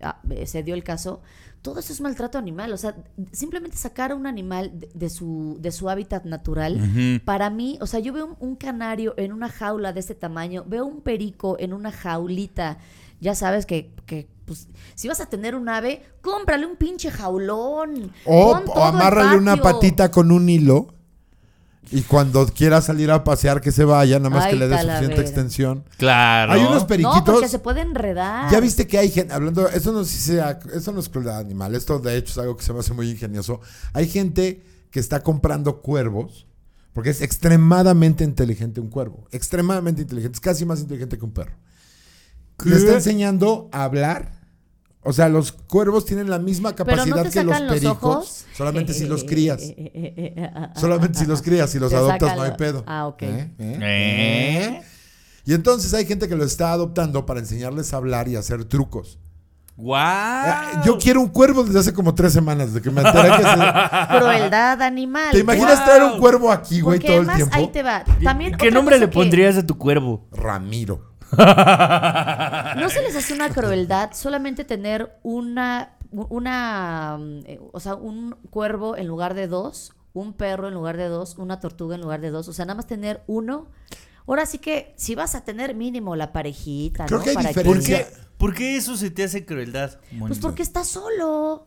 ah, 0.00 0.20
eh, 0.30 0.46
se 0.46 0.62
dio 0.62 0.74
el 0.74 0.84
caso, 0.84 1.22
todo 1.60 1.80
eso 1.80 1.92
es 1.92 2.00
maltrato 2.00 2.38
animal. 2.38 2.72
O 2.72 2.76
sea, 2.76 2.94
simplemente 3.32 3.76
sacar 3.76 4.12
a 4.12 4.14
un 4.14 4.28
animal 4.28 4.70
de, 4.78 4.90
de 4.94 5.10
su, 5.10 5.56
de 5.58 5.72
su 5.72 5.90
hábitat 5.90 6.24
natural. 6.24 7.20
Para 7.24 7.50
mí, 7.50 7.78
o 7.80 7.88
sea, 7.88 7.98
yo 7.98 8.12
veo 8.12 8.26
un, 8.26 8.36
un 8.38 8.54
canario 8.54 9.14
en 9.16 9.32
una 9.32 9.48
jaula 9.48 9.92
de 9.92 9.98
este 9.98 10.14
tamaño, 10.14 10.62
veo 10.68 10.86
un 10.86 11.00
perico 11.00 11.56
en 11.58 11.72
una 11.72 11.90
jaulita. 11.90 12.78
Ya 13.20 13.34
sabes 13.34 13.66
que, 13.66 13.90
que, 14.06 14.28
pues, 14.50 14.66
si 14.96 15.06
vas 15.06 15.20
a 15.20 15.26
tener 15.26 15.54
un 15.54 15.68
ave, 15.68 16.02
cómprale 16.22 16.66
un 16.66 16.74
pinche 16.74 17.08
jaulón. 17.08 18.10
o, 18.24 18.60
o 18.66 18.84
amárrale 18.84 19.36
una 19.36 19.56
patita 19.58 20.10
con 20.10 20.32
un 20.32 20.48
hilo 20.48 20.88
y 21.92 22.02
cuando 22.02 22.44
quiera 22.46 22.80
salir 22.80 23.12
a 23.12 23.22
pasear 23.22 23.60
que 23.60 23.70
se 23.70 23.84
vaya, 23.84 24.18
nada 24.18 24.30
más 24.30 24.46
Ay, 24.46 24.52
que 24.52 24.58
le 24.58 24.66
dé 24.66 24.76
suficiente 24.80 25.20
extensión. 25.20 25.84
Claro. 25.98 26.52
Hay 26.52 26.62
unos 26.62 26.82
No, 26.82 26.86
periquitos. 26.88 27.22
porque 27.24 27.48
se 27.48 27.60
puede 27.60 27.80
enredar. 27.80 28.50
Ya 28.50 28.58
viste 28.58 28.88
que 28.88 28.98
hay 28.98 29.08
gente, 29.08 29.32
hablando, 29.32 29.68
eso 29.68 29.92
no, 29.92 30.02
sea, 30.04 30.58
eso 30.74 30.90
no 30.90 30.98
es 30.98 31.08
crueldad 31.08 31.38
animal, 31.38 31.76
esto 31.76 32.00
de 32.00 32.16
hecho 32.16 32.32
es 32.32 32.38
algo 32.38 32.56
que 32.56 32.64
se 32.64 32.72
me 32.72 32.80
hace 32.80 32.92
muy 32.92 33.08
ingenioso. 33.08 33.60
Hay 33.92 34.08
gente 34.08 34.64
que 34.90 34.98
está 34.98 35.22
comprando 35.22 35.80
cuervos, 35.80 36.48
porque 36.92 37.10
es 37.10 37.22
extremadamente 37.22 38.24
inteligente 38.24 38.80
un 38.80 38.90
cuervo, 38.90 39.28
extremadamente 39.30 40.02
inteligente, 40.02 40.34
es 40.34 40.40
casi 40.40 40.64
más 40.64 40.80
inteligente 40.80 41.18
que 41.18 41.24
un 41.24 41.30
perro. 41.32 41.54
Le 42.64 42.76
está 42.76 42.94
enseñando 42.94 43.68
a 43.72 43.84
hablar. 43.84 44.39
O 45.02 45.12
sea, 45.14 45.28
los 45.30 45.52
cuervos 45.52 46.04
tienen 46.04 46.28
la 46.28 46.38
misma 46.38 46.74
Pero 46.76 46.84
no 46.84 47.04
capacidad 47.04 47.22
te 47.24 47.30
que 47.30 47.44
los 47.44 47.52
sacan 47.54 47.66
los 47.68 47.74
pericos, 47.78 48.16
ojos. 48.16 48.44
solamente 48.54 48.92
si 48.92 49.06
los 49.06 49.24
crías. 49.24 49.62
eh, 49.62 49.74
eh, 49.78 49.92
eh, 49.94 50.14
eh, 50.16 50.34
eh, 50.36 50.50
ah, 50.54 50.72
Solamente 50.76 51.18
si 51.18 51.24
los 51.26 51.40
crías, 51.40 51.70
si 51.70 51.78
los 51.78 51.92
adoptas 51.94 52.36
no 52.36 52.42
hay 52.42 52.52
pedo. 52.52 52.84
Ah, 52.86 53.06
ok. 53.06 53.22
¿Eh? 53.22 53.50
¿Eh? 53.58 53.78
¿Eh? 53.80 54.82
Y 55.46 55.54
entonces 55.54 55.94
hay 55.94 56.04
gente 56.04 56.28
que 56.28 56.36
lo 56.36 56.44
está 56.44 56.72
adoptando 56.72 57.24
para 57.24 57.40
enseñarles 57.40 57.94
a 57.94 57.96
hablar 57.96 58.28
y 58.28 58.36
hacer 58.36 58.64
trucos. 58.66 59.18
¡Guau! 59.74 60.02
Ah, 60.02 60.82
Yo 60.84 60.98
quiero 60.98 61.22
un 61.22 61.28
cuervo 61.28 61.64
desde 61.64 61.78
hace 61.78 61.94
como 61.94 62.14
tres 62.14 62.34
semanas, 62.34 62.66
desde 62.74 62.82
que 62.82 62.90
me 62.90 63.00
enteré 63.00 63.30
que 63.30 63.42
se... 63.42 64.18
Crueldad 64.18 64.82
animal. 64.82 65.30
¿Te 65.32 65.38
imaginas 65.38 65.76
Wow. 65.78 65.84
traer 65.86 66.02
un 66.02 66.20
cuervo 66.20 66.52
aquí, 66.52 66.82
güey, 66.82 66.98
todo 67.00 67.22
el 67.22 67.28
tiempo? 67.32 67.56
ahí 67.56 67.68
te 67.68 67.82
va. 67.82 68.04
También 68.22 68.54
¿Qué 68.58 68.70
nombre 68.70 68.98
le 68.98 69.06
que- 69.08 69.12
pondrías 69.14 69.56
a 69.56 69.66
tu 69.66 69.78
cuervo? 69.78 70.28
Ramiro. 70.32 71.09
¿No 71.36 72.88
se 72.90 73.02
les 73.02 73.16
hace 73.16 73.34
una 73.34 73.50
crueldad 73.50 74.10
solamente 74.12 74.64
tener 74.64 75.18
una, 75.22 75.96
una, 76.10 77.18
mm, 77.18 77.38
eh, 77.46 77.60
o 77.72 77.80
sea, 77.80 77.94
un 77.94 78.36
cuervo 78.50 78.96
en 78.96 79.06
lugar 79.06 79.34
de 79.34 79.46
dos, 79.46 79.92
un 80.12 80.32
perro 80.32 80.68
en 80.68 80.74
lugar 80.74 80.96
de 80.96 81.08
dos, 81.08 81.38
una 81.38 81.60
tortuga 81.60 81.94
en 81.94 82.00
lugar 82.00 82.20
de 82.20 82.30
dos, 82.30 82.48
o 82.48 82.52
sea, 82.52 82.64
nada 82.64 82.76
más 82.76 82.86
tener 82.86 83.22
uno? 83.26 83.68
Ahora 84.26 84.46
sí 84.46 84.58
que 84.58 84.94
si 84.96 85.14
vas 85.14 85.34
a 85.34 85.44
tener 85.44 85.74
mínimo 85.74 86.14
la 86.14 86.32
parejita, 86.32 87.06
Creo 87.06 87.18
¿no? 87.18 87.24
que 87.24 87.30
hay 87.30 87.36
Para 87.36 87.48
diferencia. 87.48 88.04
¿Por 88.04 88.14
qué, 88.14 88.20
¿Por 88.40 88.54
qué 88.54 88.76
eso 88.76 88.96
se 88.96 89.10
te 89.10 89.24
hace 89.24 89.44
crueldad? 89.44 89.98
Pues 90.18 90.38
porque 90.38 90.62
estás 90.62 90.88
solo. 90.88 91.66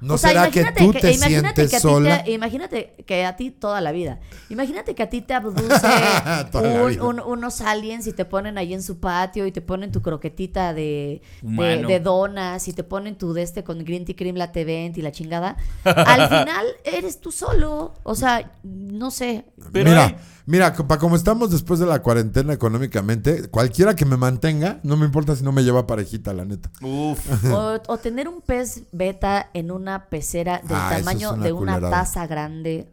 ¿No 0.00 0.14
O 0.14 0.18
sea, 0.18 0.30
será 0.30 0.50
que 0.50 0.64
tú 0.78 0.92
te 0.92 1.12
imagínate 1.12 1.26
sientes 1.28 1.70
que 1.70 1.76
a 1.76 1.80
ti 1.80 1.82
sola? 1.82 2.22
te- 2.24 2.30
imagínate 2.30 2.94
que 3.04 3.24
a 3.26 3.34
ti 3.36 3.50
toda 3.50 3.80
la 3.80 3.90
vida. 3.90 4.20
Imagínate 4.48 4.94
que 4.94 5.02
a 5.02 5.10
ti 5.10 5.22
te 5.22 5.34
abduce 5.34 5.64
la 5.82 6.48
un- 6.54 7.00
un- 7.00 7.20
unos 7.20 7.60
aliens 7.60 8.06
y 8.06 8.12
te 8.12 8.24
ponen 8.24 8.58
ahí 8.58 8.74
en 8.74 8.82
su 8.82 9.00
patio 9.00 9.44
y 9.46 9.50
te 9.52 9.60
ponen 9.60 9.90
tu 9.90 10.00
croquetita 10.00 10.72
de, 10.72 11.20
de, 11.42 12.00
donas 12.00 12.68
y 12.68 12.72
te 12.74 12.84
ponen 12.84 13.16
tu 13.18 13.32
de 13.32 13.42
este 13.42 13.64
con 13.64 13.84
green 13.84 14.04
tea 14.04 14.14
cream 14.14 14.36
latte 14.36 14.64
vent 14.64 14.96
y 14.98 15.02
la 15.02 15.10
chingada. 15.10 15.56
Al 15.84 16.28
final 16.28 16.66
eres 16.84 17.20
tú 17.20 17.32
solo. 17.32 17.94
O 18.04 18.14
sea, 18.14 18.52
no 18.62 19.10
sé. 19.10 19.46
Pero 19.72 19.90
mira, 19.90 20.04
hay- 20.06 20.16
mira, 20.46 20.74
para 20.74 21.00
como 21.00 21.16
estamos 21.16 21.50
después 21.50 21.80
de 21.80 21.86
la 21.86 22.02
cuarentena 22.02 22.52
económicamente, 22.52 23.48
cualquiera 23.48 23.96
que 23.96 24.04
me 24.04 24.16
mantenga, 24.16 24.78
no 24.84 24.96
me 24.96 25.06
importa 25.06 25.34
si 25.34 25.42
no 25.42 25.50
me 25.50 25.64
lleva 25.64 25.86
parejita, 25.88 26.32
la 26.34 26.44
neta. 26.44 26.70
Uf. 26.82 27.18
O, 27.52 27.80
o 27.88 27.98
tener 27.98 28.28
un 28.28 28.40
pez 28.42 28.82
beta 28.92 29.50
en 29.54 29.72
una 29.72 29.87
pecera 30.08 30.58
del 30.58 30.76
Ah, 30.76 30.94
tamaño 30.98 31.32
una 31.34 31.44
de 31.44 31.52
una 31.52 31.74
culerada. 31.74 31.90
taza 32.04 32.26
grande. 32.26 32.88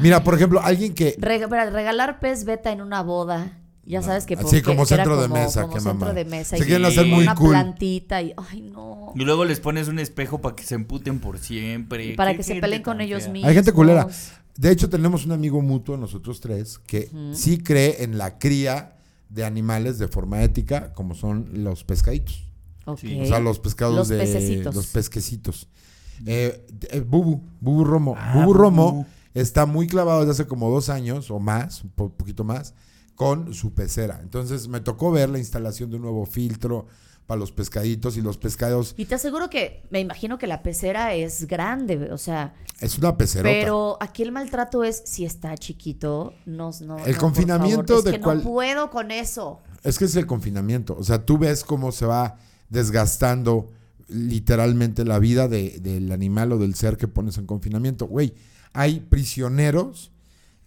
Mira, 0.00 0.22
por 0.24 0.34
ejemplo, 0.34 0.60
alguien 0.62 0.94
que... 0.94 1.08
Espera, 1.08 1.70
regalar 1.70 2.20
pez 2.20 2.44
beta 2.44 2.72
en 2.72 2.80
una 2.80 3.02
boda. 3.02 3.58
Ya 3.84 4.00
sabes 4.00 4.26
que 4.26 4.34
Así 4.34 4.42
porque- 4.44 4.62
como 4.62 4.86
centro 4.86 5.16
de 5.20 5.28
como- 5.28 5.42
mesa, 5.42 5.62
como 5.62 5.74
qué 5.74 5.80
centro 5.80 5.94
mamada. 5.94 6.14
de 6.14 6.24
mesa 6.24 6.56
Se 6.56 6.62
y 6.62 6.66
quieren 6.66 6.84
hacer 6.86 7.04
muy 7.06 7.24
una 7.24 7.34
cool. 7.34 7.50
plantita 7.50 8.22
y 8.22 8.32
ay 8.36 8.60
no 8.60 9.12
Y 9.16 9.24
luego 9.24 9.44
les 9.44 9.58
pones 9.58 9.88
un 9.88 9.98
espejo 9.98 10.40
para 10.40 10.54
que 10.54 10.62
se 10.62 10.76
emputen 10.76 11.18
por 11.18 11.38
siempre. 11.40 12.14
para 12.14 12.30
Qué 12.30 12.36
que 12.38 12.42
se 12.44 12.54
peleen 12.60 12.82
con 12.82 13.00
ellos 13.00 13.28
mismos 13.28 13.48
Hay 13.48 13.54
gente 13.54 13.72
culera. 13.72 14.06
De 14.56 14.70
hecho, 14.70 14.88
tenemos 14.88 15.24
un 15.26 15.32
amigo 15.32 15.60
mutuo, 15.62 15.96
nosotros 15.96 16.40
tres, 16.40 16.78
que 16.78 17.10
sí 17.32 17.58
cree 17.58 18.04
en 18.04 18.18
la 18.18 18.38
cría 18.38 18.92
de 19.30 19.44
animales 19.44 19.98
de 19.98 20.06
forma 20.08 20.42
ética, 20.42 20.92
como 20.92 21.14
son 21.14 21.48
los 21.64 21.82
pescaditos. 21.84 22.44
Ok. 22.84 22.98
Sí. 23.00 23.18
O 23.20 23.26
sea, 23.26 23.40
los 23.40 23.58
pescados 23.58 23.94
Los 23.96 24.08
de 24.08 24.18
pececitos. 24.18 24.74
los 24.74 24.86
pesquecitos. 24.88 25.68
Eh, 26.26 26.66
eh, 26.90 27.00
Bubu, 27.00 27.40
Bubu 27.60 27.84
Romo. 27.84 28.14
Ah, 28.16 28.32
Bubu 28.36 28.52
Romo 28.52 29.06
está 29.34 29.66
muy 29.66 29.86
clavado 29.86 30.20
desde 30.20 30.32
hace 30.32 30.46
como 30.46 30.70
dos 30.70 30.88
años 30.88 31.30
o 31.30 31.38
más, 31.38 31.82
un 31.84 31.90
po- 31.90 32.10
poquito 32.10 32.44
más, 32.44 32.74
con 33.14 33.54
su 33.54 33.72
pecera. 33.74 34.20
Entonces 34.22 34.68
me 34.68 34.80
tocó 34.80 35.10
ver 35.10 35.28
la 35.30 35.38
instalación 35.38 35.90
de 35.90 35.96
un 35.96 36.02
nuevo 36.02 36.26
filtro 36.26 36.86
para 37.26 37.38
los 37.38 37.52
pescaditos 37.52 38.16
y 38.16 38.20
los 38.20 38.36
pescados. 38.36 38.94
y 38.98 39.04
te 39.06 39.14
aseguro 39.14 39.48
que 39.48 39.84
me 39.90 40.00
imagino 40.00 40.38
que 40.38 40.48
la 40.48 40.62
pecera 40.62 41.14
es 41.14 41.46
grande 41.46 42.10
o 42.12 42.18
sea 42.18 42.52
Es 42.80 42.98
una 42.98 43.16
pecerota. 43.16 43.48
pero 43.48 43.96
aquí 44.00 44.24
el 44.24 44.32
maltrato 44.32 44.82
es 44.82 45.02
si 45.06 45.24
está 45.24 45.56
chiquito 45.56 46.34
no 46.46 46.72
no 46.84 46.98
El 46.98 47.04
no, 47.04 47.04
por 47.04 47.16
confinamiento 47.18 47.84
favor, 47.94 47.98
es 48.00 48.04
de 48.04 48.10
que 48.12 48.20
cual- 48.20 48.38
no 48.38 48.42
puedo 48.42 48.90
con 48.90 49.12
eso 49.12 49.60
Es 49.84 49.98
que 50.00 50.04
es 50.06 50.16
el 50.16 50.26
confinamiento. 50.26 50.96
O 50.98 51.04
sea, 51.04 51.24
tú 51.24 51.38
ves 51.38 51.62
cómo 51.64 51.92
se 51.92 52.06
va 52.06 52.36
desgastando 52.86 53.68
literalmente 54.08 55.04
la 55.04 55.18
vida 55.18 55.48
de- 55.48 55.78
del 55.80 56.10
animal 56.12 56.52
o 56.52 56.58
del 56.58 56.74
ser 56.74 56.96
que 56.96 57.08
pones 57.08 57.38
en 57.38 57.46
confinamiento. 57.46 58.06
Güey, 58.06 58.34
hay 58.72 59.00
prisioneros 59.00 60.10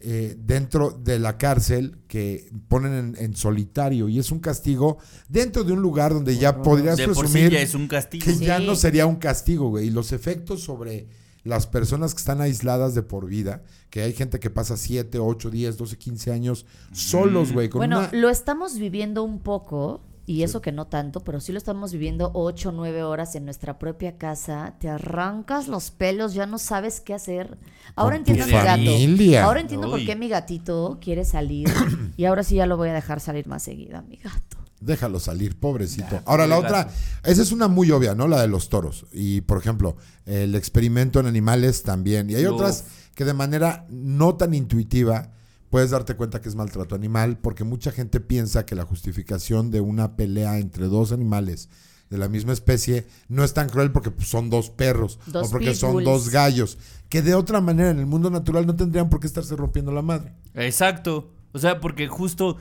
eh, 0.01 0.35
dentro 0.37 0.91
de 0.91 1.17
la 1.19 1.37
cárcel 1.37 1.97
que 2.07 2.51
ponen 2.67 2.93
en, 2.93 3.15
en 3.17 3.35
solitario 3.35 4.09
y 4.09 4.19
es 4.19 4.29
un 4.29 4.39
castigo 4.39 4.97
dentro 5.29 5.63
de 5.63 5.71
un 5.73 5.81
lugar 5.81 6.13
donde 6.13 6.37
ya 6.37 6.61
podrías 6.61 6.97
De 6.97 7.07
por 7.07 7.15
sí 7.27 7.33
presumir 7.33 7.51
ya 7.53 7.61
es 7.61 7.73
un 7.73 7.87
castigo. 7.87 8.23
que 8.25 8.33
Sí. 8.33 8.45
ya 8.45 8.59
no 8.59 8.75
sería 8.75 9.05
un 9.05 9.15
castigo, 9.15 9.69
güey. 9.69 9.87
Y 9.87 9.89
los 9.91 10.11
efectos 10.11 10.61
sobre 10.61 11.07
las 11.43 11.65
personas 11.65 12.13
que 12.13 12.19
están 12.19 12.41
aisladas 12.41 12.93
de 12.93 13.03
por 13.03 13.25
vida, 13.27 13.63
que 13.89 14.01
hay 14.01 14.13
gente 14.13 14.39
que 14.39 14.49
pasa 14.49 14.77
7, 14.77 15.17
8, 15.19 15.49
10, 15.49 15.77
12, 15.77 15.97
15 15.97 16.31
años 16.31 16.65
solos, 16.91 17.53
güey, 17.53 17.69
con 17.69 17.79
bueno 17.79 17.99
una... 17.99 18.11
lo 18.11 18.29
estamos 18.29 18.77
viviendo 18.77 19.23
un 19.23 19.39
poco 19.39 20.01
y 20.27 20.43
eso 20.43 20.61
que 20.61 20.71
no 20.71 20.87
tanto, 20.87 21.19
pero 21.19 21.39
sí 21.39 21.51
lo 21.51 21.57
estamos 21.57 21.91
viviendo 21.91 22.31
ocho 22.33 22.69
o 22.69 22.71
nueve 22.71 23.03
horas 23.03 23.35
en 23.35 23.45
nuestra 23.45 23.77
propia 23.77 24.17
casa, 24.17 24.75
te 24.79 24.89
arrancas 24.89 25.67
los 25.67 25.91
pelos, 25.91 26.33
ya 26.33 26.47
no 26.47 26.57
sabes 26.57 26.99
qué 26.99 27.13
hacer. 27.13 27.57
Ahora 27.95 28.15
entiendo 28.15 28.43
a 28.43 28.47
mi 28.47 28.53
gato. 28.53 28.67
familia. 28.67 29.43
Ahora 29.45 29.61
entiendo 29.61 29.89
por 29.89 30.03
qué 30.03 30.15
mi 30.15 30.27
gatito 30.27 30.97
quiere 30.99 31.25
salir 31.25 31.69
y 32.17 32.25
ahora 32.25 32.43
sí 32.43 32.55
ya 32.55 32.65
lo 32.65 32.75
voy 32.77 32.89
a 32.89 32.93
dejar 32.93 33.19
salir 33.19 33.47
más 33.47 33.61
seguida, 33.63 34.01
mi 34.01 34.15
gato. 34.17 34.57
Déjalo 34.81 35.19
salir, 35.19 35.57
pobrecito. 35.57 36.11
Ya, 36.11 36.23
Ahora, 36.25 36.45
la 36.45 36.59
otra, 36.59 36.83
gato. 36.85 36.93
esa 37.23 37.41
es 37.41 37.51
una 37.51 37.67
muy 37.67 37.89
obvia, 37.91 38.13
¿no? 38.13 38.27
La 38.27 38.41
de 38.41 38.47
los 38.47 38.69
toros. 38.69 39.05
Y, 39.11 39.41
por 39.41 39.57
ejemplo, 39.57 39.95
el 40.25 40.53
experimento 40.53 41.19
en 41.19 41.27
animales 41.27 41.81
también. 41.83 42.29
Y 42.29 42.35
hay 42.35 42.45
Uf. 42.45 42.55
otras 42.55 42.83
que 43.15 43.25
de 43.25 43.33
manera 43.33 43.87
no 43.89 44.35
tan 44.35 44.53
intuitiva 44.53 45.31
puedes 45.75 45.91
darte 45.91 46.15
cuenta 46.15 46.41
que 46.41 46.47
es 46.47 46.55
maltrato 46.55 46.95
animal, 46.95 47.37
porque 47.37 47.65
mucha 47.65 47.91
gente 47.91 48.21
piensa 48.21 48.65
que 48.65 48.75
la 48.75 48.85
justificación 48.85 49.71
de 49.71 49.81
una 49.81 50.15
pelea 50.15 50.57
entre 50.57 50.85
dos 50.85 51.11
animales 51.11 51.67
de 52.09 52.17
la 52.17 52.29
misma 52.29 52.53
especie 52.53 53.05
no 53.27 53.43
es 53.43 53.53
tan 53.53 53.67
cruel 53.67 53.91
porque 53.91 54.09
pues, 54.09 54.29
son 54.29 54.49
dos 54.49 54.69
perros 54.69 55.19
Dos 55.25 55.49
o 55.49 55.51
porque 55.51 55.75
son 55.75 56.01
dos 56.05 56.29
gallos, 56.29 56.77
que 57.09 57.21
de 57.21 57.35
otra 57.35 57.59
manera 57.59 57.89
en 57.89 57.99
el 57.99 58.05
mundo 58.05 58.29
natural 58.29 58.65
no 58.65 58.77
tendrían 58.77 59.09
por 59.09 59.19
qué 59.19 59.27
estarse 59.27 59.53
rompiendo 59.57 59.91
la 59.91 60.01
madre. 60.01 60.31
Exacto. 60.53 61.33
O 61.51 61.59
sea, 61.59 61.81
porque 61.81 62.07
justo 62.07 62.55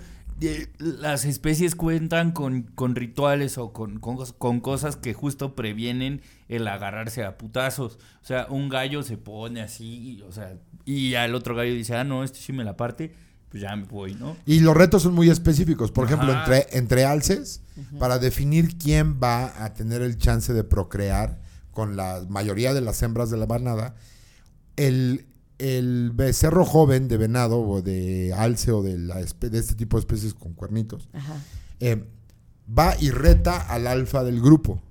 las 0.78 1.24
especies 1.24 1.74
cuentan 1.74 2.32
con, 2.32 2.62
con 2.62 2.94
rituales 2.96 3.56
o 3.56 3.72
con, 3.72 3.98
con, 4.00 4.16
cos- 4.16 4.34
con 4.36 4.60
cosas 4.60 4.96
que 4.96 5.14
justo 5.14 5.54
previenen 5.54 6.20
el 6.48 6.66
agarrarse 6.68 7.24
a 7.24 7.38
putazos. 7.38 7.98
O 8.22 8.26
sea, 8.26 8.46
un 8.50 8.68
gallo 8.68 9.02
se 9.02 9.16
pone 9.16 9.62
así, 9.62 10.18
y, 10.18 10.22
o 10.22 10.32
sea, 10.32 10.56
y 10.84 11.14
al 11.14 11.34
otro 11.34 11.54
gallo 11.54 11.72
dice, 11.72 11.96
ah, 11.96 12.04
no, 12.04 12.24
este 12.24 12.38
sí 12.40 12.52
me 12.52 12.64
la 12.64 12.76
parte, 12.76 13.14
pues 13.48 13.62
ya 13.62 13.74
me 13.76 13.84
voy, 13.84 14.14
¿no? 14.16 14.36
Y 14.44 14.60
los 14.60 14.76
retos 14.76 15.02
son 15.02 15.14
muy 15.14 15.30
específicos. 15.30 15.92
Por 15.92 16.06
ejemplo, 16.06 16.32
entre, 16.32 16.66
entre 16.76 17.04
alces, 17.04 17.62
para 17.98 18.18
definir 18.18 18.76
quién 18.76 19.20
va 19.22 19.64
a 19.64 19.72
tener 19.74 20.02
el 20.02 20.18
chance 20.18 20.52
de 20.52 20.64
procrear 20.64 21.40
con 21.70 21.96
la 21.96 22.24
mayoría 22.28 22.74
de 22.74 22.80
las 22.80 23.02
hembras 23.02 23.30
de 23.30 23.36
la 23.36 23.46
manada, 23.46 23.94
el, 24.76 25.26
el 25.58 26.10
becerro 26.12 26.64
joven 26.64 27.08
de 27.08 27.16
venado 27.16 27.60
o 27.60 27.82
de 27.82 28.32
alce 28.32 28.72
o 28.72 28.82
de, 28.82 28.98
la 28.98 29.16
de 29.16 29.58
este 29.58 29.74
tipo 29.74 29.96
de 29.96 30.00
especies 30.00 30.34
con 30.34 30.54
cuernitos, 30.54 31.08
Ajá. 31.12 31.40
eh, 31.80 32.04
va 32.66 32.96
y 33.00 33.10
reta 33.10 33.60
al 33.60 33.86
alfa 33.86 34.24
del 34.24 34.40
grupo. 34.40 34.82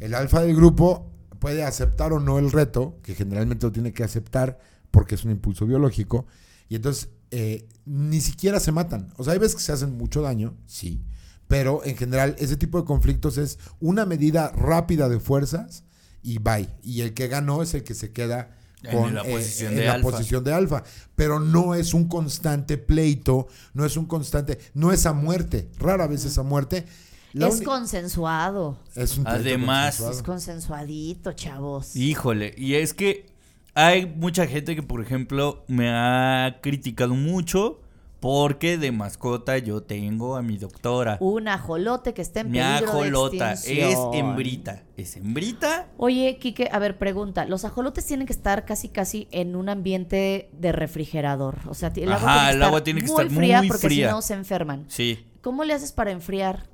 El 0.00 0.14
alfa 0.14 0.42
del 0.42 0.54
grupo 0.54 1.10
puede 1.38 1.64
aceptar 1.64 2.12
o 2.12 2.20
no 2.20 2.38
el 2.38 2.52
reto, 2.52 2.98
que 3.02 3.14
generalmente 3.14 3.66
lo 3.66 3.72
tiene 3.72 3.92
que 3.92 4.04
aceptar 4.04 4.58
porque 4.90 5.14
es 5.14 5.24
un 5.24 5.30
impulso 5.30 5.66
biológico, 5.66 6.26
y 6.68 6.76
entonces 6.76 7.08
eh, 7.30 7.66
ni 7.84 8.20
siquiera 8.20 8.60
se 8.60 8.72
matan. 8.72 9.12
O 9.16 9.24
sea, 9.24 9.32
hay 9.32 9.38
veces 9.38 9.56
que 9.56 9.62
se 9.62 9.72
hacen 9.72 9.96
mucho 9.96 10.22
daño, 10.22 10.56
sí, 10.66 11.02
pero 11.48 11.84
en 11.84 11.96
general 11.96 12.36
ese 12.38 12.56
tipo 12.56 12.78
de 12.78 12.84
conflictos 12.84 13.38
es 13.38 13.58
una 13.80 14.06
medida 14.06 14.50
rápida 14.50 15.08
de 15.08 15.20
fuerzas 15.20 15.84
y 16.22 16.38
bye. 16.38 16.68
Y 16.82 17.00
el 17.02 17.14
que 17.14 17.28
ganó 17.28 17.62
es 17.62 17.74
el 17.74 17.82
que 17.84 17.94
se 17.94 18.12
queda 18.12 18.56
En 18.90 19.14
la 19.14 19.22
eh, 19.22 19.32
posición 19.32 19.72
en 19.72 19.78
de 19.78 19.84
la 19.86 19.92
alfa. 19.94 20.10
posición 20.10 20.44
de 20.44 20.52
alfa. 20.52 20.82
Pero 21.16 21.40
no 21.40 21.74
es 21.74 21.94
un 21.94 22.08
constante 22.08 22.78
pleito, 22.78 23.48
no 23.72 23.84
es 23.84 23.96
un 23.96 24.06
constante, 24.06 24.58
no 24.74 24.92
es 24.92 25.06
a 25.06 25.12
muerte, 25.12 25.68
rara 25.78 26.06
vez 26.06 26.24
es 26.24 26.38
a 26.38 26.42
muerte. 26.42 26.84
La 27.32 27.48
es 27.48 27.62
consensuado. 27.62 28.78
es 28.94 29.18
un 29.18 29.26
Además- 29.26 29.96
consensuado. 29.96 30.12
Es 30.12 30.22
consensuadito, 30.22 31.32
chavos. 31.32 31.96
Híjole, 31.96 32.54
y 32.56 32.74
es 32.74 32.94
que 32.94 33.26
hay 33.74 34.06
mucha 34.06 34.46
gente 34.46 34.76
que, 34.76 34.82
por 34.82 35.00
ejemplo, 35.02 35.64
me 35.66 35.90
ha 35.90 36.58
criticado 36.62 37.14
mucho 37.14 37.80
porque 38.24 38.78
de 38.78 38.90
mascota 38.90 39.58
yo 39.58 39.82
tengo 39.82 40.36
a 40.36 40.40
mi 40.40 40.56
doctora. 40.56 41.18
Un 41.20 41.46
ajolote 41.46 42.14
que 42.14 42.22
está 42.22 42.40
en 42.40 42.52
mi 42.52 42.58
peligro 42.58 42.88
ajolota 42.88 43.48
de 43.54 43.90
es 43.90 43.98
hembrita. 44.14 44.82
¿Es 44.96 45.18
hembrita? 45.18 45.88
Oye, 45.98 46.38
Quique, 46.40 46.70
a 46.72 46.78
ver, 46.78 46.96
pregunta. 46.96 47.44
Los 47.44 47.66
ajolotes 47.66 48.06
tienen 48.06 48.26
que 48.26 48.32
estar 48.32 48.64
casi 48.64 48.88
casi 48.88 49.28
en 49.30 49.54
un 49.56 49.68
ambiente 49.68 50.48
de 50.58 50.72
refrigerador. 50.72 51.56
O 51.68 51.74
sea, 51.74 51.92
el 51.94 52.10
agua 52.10 52.16
Ajá, 52.16 52.32
tiene 52.32 52.40
que 52.46 52.48
el 52.48 52.54
estar 52.54 52.66
agua 52.68 52.82
tiene 52.84 53.00
que 53.02 53.06
muy 53.08 53.22
estar 53.24 53.36
fría 53.36 53.58
muy 53.58 53.68
porque 53.68 53.86
fría. 53.88 54.08
si 54.08 54.14
no 54.14 54.22
se 54.22 54.32
enferman. 54.32 54.84
Sí. 54.88 55.26
¿Cómo 55.42 55.64
le 55.64 55.74
haces 55.74 55.92
para 55.92 56.10
enfriar? 56.10 56.66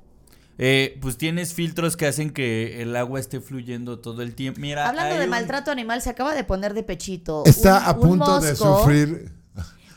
Eh, 0.57 0.97
pues 1.01 1.17
tienes 1.17 1.53
filtros 1.53 1.97
que 1.97 2.07
hacen 2.07 2.29
que 2.31 2.81
el 2.81 2.95
agua 2.95 3.19
esté 3.19 3.41
fluyendo 3.41 3.99
todo 3.99 4.21
el 4.21 4.35
tiempo. 4.35 4.61
Mira, 4.61 4.87
Hablando 4.87 5.15
de 5.17 5.25
un- 5.25 5.29
maltrato 5.31 5.69
animal, 5.69 6.01
se 6.01 6.11
acaba 6.11 6.33
de 6.33 6.45
poner 6.45 6.73
de 6.73 6.83
pechito. 6.83 7.43
Está 7.45 7.77
un- 7.79 7.83
a 7.87 7.91
un 7.91 7.99
punto 7.99 8.39
de 8.39 8.55
sufrir. 8.55 9.40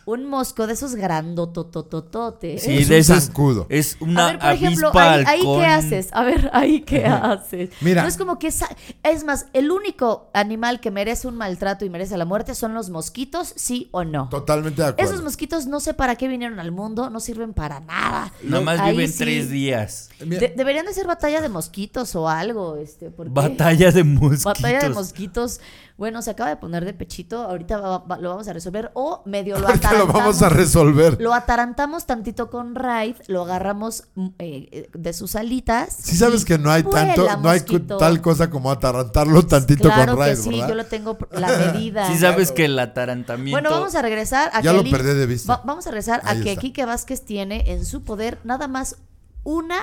Un 0.06 0.26
mosco 0.28 0.66
de 0.66 0.74
esos 0.74 0.94
grandototototes. 0.96 2.62
Sí, 2.62 2.78
Es 2.78 2.88
de 2.88 2.94
un 2.96 3.00
esos- 3.00 3.24
zancudo. 3.24 3.66
Es 3.70 3.96
A 4.00 4.04
una 4.04 4.26
ver, 4.26 4.38
por 4.38 4.50
ejemplo, 4.50 4.90
ahí, 4.94 5.40
qué 5.42 5.66
haces. 5.66 6.08
A 6.12 6.22
ver, 6.24 6.50
ahí 6.52 6.80
qué 6.82 7.06
haces. 7.06 7.70
Mira. 7.80 8.02
No 8.02 8.08
es 8.08 8.16
como 8.16 8.38
que 8.38 8.50
sa- 8.50 8.68
es 9.02 9.24
más, 9.24 9.46
el 9.52 9.70
único 9.70 10.28
animal 10.34 10.80
que 10.80 10.90
merece 10.90 11.26
un 11.28 11.36
maltrato 11.36 11.84
y 11.84 11.90
merece 11.90 12.16
la 12.16 12.24
muerte 12.24 12.54
son 12.54 12.74
los 12.74 12.90
mosquitos, 12.90 13.52
sí 13.56 13.88
o 13.92 14.04
no. 14.04 14.28
Totalmente 14.28 14.82
de 14.82 14.88
acuerdo. 14.88 15.10
Esos 15.10 15.24
mosquitos 15.24 15.66
no 15.66 15.80
sé 15.80 15.94
para 15.94 16.16
qué 16.16 16.28
vinieron 16.28 16.60
al 16.60 16.70
mundo, 16.72 17.10
no 17.10 17.20
sirven 17.20 17.54
para 17.54 17.80
nada. 17.80 18.32
Nada 18.42 18.62
más 18.62 18.80
Ahí 18.80 18.92
viven 18.92 19.10
sí, 19.10 19.18
tres 19.18 19.50
días. 19.50 20.10
De- 20.18 20.52
deberían 20.56 20.86
de 20.86 20.92
ser 20.92 21.06
batalla 21.06 21.40
de 21.40 21.48
mosquitos 21.48 22.14
o 22.14 22.28
algo, 22.28 22.76
este, 22.76 23.10
porque 23.10 23.32
Batalla 23.32 23.90
de 23.90 24.04
mosquitos. 24.04 24.44
batalla 24.44 24.80
de 24.80 24.90
mosquitos. 24.90 25.60
Bueno, 25.96 26.22
se 26.22 26.30
acaba 26.32 26.50
de 26.50 26.56
poner 26.56 26.84
de 26.84 26.92
pechito, 26.92 27.40
ahorita 27.44 27.78
va- 27.78 27.98
va- 27.98 28.18
lo 28.18 28.30
vamos 28.30 28.48
a 28.48 28.52
resolver 28.52 28.90
o 28.94 29.22
medio 29.26 29.56
lo 29.60 29.68
ahorita 29.68 29.92
lo 29.92 29.98
atarantamos. 29.98 30.22
vamos 30.22 30.42
a 30.42 30.48
resolver. 30.48 31.20
Lo 31.20 31.32
atarantamos 31.32 32.04
tantito 32.04 32.50
con 32.50 32.74
Raid, 32.74 33.14
lo 33.28 33.42
agarramos 33.42 34.08
mm, 34.16 34.26
eh, 34.40 34.90
de 34.92 35.12
sus 35.12 35.36
alitas. 35.36 35.94
Si 35.96 36.16
sabes 36.16 36.44
que 36.44 36.58
no 36.58 36.68
hay 36.72 36.82
tanto, 36.82 37.22
no 37.40 37.48
hay 37.48 37.60
mosquito. 37.60 37.96
tal 37.98 38.20
cosa 38.20 38.50
como 38.50 38.72
atarantarlo 38.72 39.46
tantito 39.46 39.84
Claro 39.84 40.16
con 40.16 40.24
que 40.24 40.30
Raid, 40.32 40.36
sí, 40.42 40.48
¿verdad? 40.50 40.68
yo 40.68 40.74
lo 40.74 40.86
tengo 40.86 41.18
la 41.30 41.46
medida. 41.72 42.08
Sí 42.12 42.18
sabes 42.18 42.50
que 42.50 42.64
el 42.64 42.76
atarantamiento... 42.76 43.52
Bueno, 43.54 43.70
vamos 43.70 43.94
a 43.94 44.02
regresar 44.02 44.50
a 44.52 44.62
Ya 44.62 44.72
que 44.72 44.82
lo 44.82 44.90
perdí 44.90 45.14
de 45.14 45.26
vista. 45.26 45.56
va- 45.58 45.62
vamos 45.64 45.86
a 45.86 45.90
regresar 45.90 46.22
a 46.24 46.34
que 46.34 46.50
está. 46.50 46.60
Quique 46.60 46.84
Vázquez 46.84 47.24
tiene 47.24 47.70
en 47.70 47.84
su 47.86 48.02
poder 48.02 48.40
nada 48.42 48.66
más 48.66 48.96
una 49.44 49.78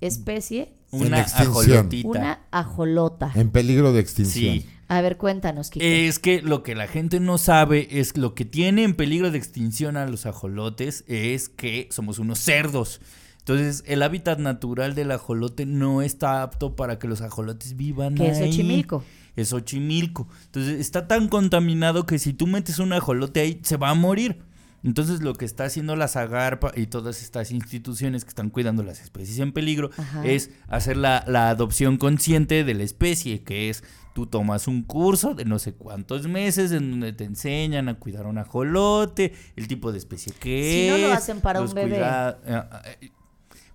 especie, 0.00 0.74
En 0.92 1.02
Una 1.08 1.20
extinción. 1.20 1.50
ajolotita. 1.76 2.08
una 2.08 2.40
ajolota. 2.50 3.30
En 3.34 3.50
peligro 3.50 3.92
de 3.92 4.00
extinción. 4.00 4.54
Sí. 4.60 4.66
A 4.90 5.02
ver, 5.02 5.18
cuéntanos. 5.18 5.70
Es 5.76 6.18
que 6.18 6.42
lo 6.42 6.64
que 6.64 6.74
la 6.74 6.88
gente 6.88 7.20
no 7.20 7.38
sabe 7.38 8.00
es 8.00 8.16
lo 8.16 8.34
que 8.34 8.44
tiene 8.44 8.82
en 8.82 8.94
peligro 8.94 9.30
de 9.30 9.38
extinción 9.38 9.96
a 9.96 10.04
los 10.04 10.26
ajolotes 10.26 11.04
es 11.06 11.48
que 11.48 11.86
somos 11.92 12.18
unos 12.18 12.40
cerdos. 12.40 13.00
Entonces, 13.38 13.84
el 13.86 14.02
hábitat 14.02 14.40
natural 14.40 14.96
del 14.96 15.12
ajolote 15.12 15.64
no 15.64 16.02
está 16.02 16.42
apto 16.42 16.74
para 16.74 16.98
que 16.98 17.06
los 17.06 17.20
ajolotes 17.20 17.76
vivan 17.76 18.16
Que 18.16 18.30
es. 18.30 18.38
Xochimilco. 18.38 19.04
Es 19.36 19.50
Xochimilco. 19.50 20.26
Entonces, 20.46 20.80
está 20.80 21.06
tan 21.06 21.28
contaminado 21.28 22.04
que 22.04 22.18
si 22.18 22.32
tú 22.32 22.48
metes 22.48 22.80
un 22.80 22.92
ajolote 22.92 23.38
ahí, 23.38 23.60
se 23.62 23.76
va 23.76 23.90
a 23.90 23.94
morir. 23.94 24.42
Entonces, 24.82 25.20
lo 25.20 25.34
que 25.34 25.44
está 25.44 25.64
haciendo 25.64 25.94
la 25.96 26.08
Zagarpa 26.08 26.72
y 26.74 26.86
todas 26.86 27.22
estas 27.22 27.50
instituciones 27.50 28.24
que 28.24 28.30
están 28.30 28.48
cuidando 28.50 28.82
las 28.82 29.00
especies 29.02 29.38
en 29.38 29.52
peligro 29.52 29.90
Ajá. 29.96 30.24
es 30.24 30.50
hacer 30.68 30.96
la, 30.96 31.22
la 31.26 31.50
adopción 31.50 31.98
consciente 31.98 32.64
de 32.64 32.74
la 32.74 32.82
especie, 32.82 33.42
que 33.42 33.68
es 33.68 33.84
tú 34.14 34.26
tomas 34.26 34.66
un 34.66 34.82
curso 34.82 35.34
de 35.34 35.44
no 35.44 35.58
sé 35.58 35.74
cuántos 35.74 36.26
meses 36.26 36.72
en 36.72 36.90
donde 36.90 37.12
te 37.12 37.24
enseñan 37.24 37.88
a 37.88 37.94
cuidar 37.94 38.26
un 38.26 38.38
ajolote, 38.38 39.34
el 39.56 39.68
tipo 39.68 39.92
de 39.92 39.98
especie 39.98 40.32
que 40.38 40.62
Si 40.62 40.80
es. 40.88 40.90
no 41.02 41.08
lo 41.08 41.14
hacen 41.14 41.40
para 41.40 41.60
un 41.60 41.72
bebé. 41.72 41.96
cuida- 41.96 42.40
ah, 42.46 42.82
eh, 43.00 43.10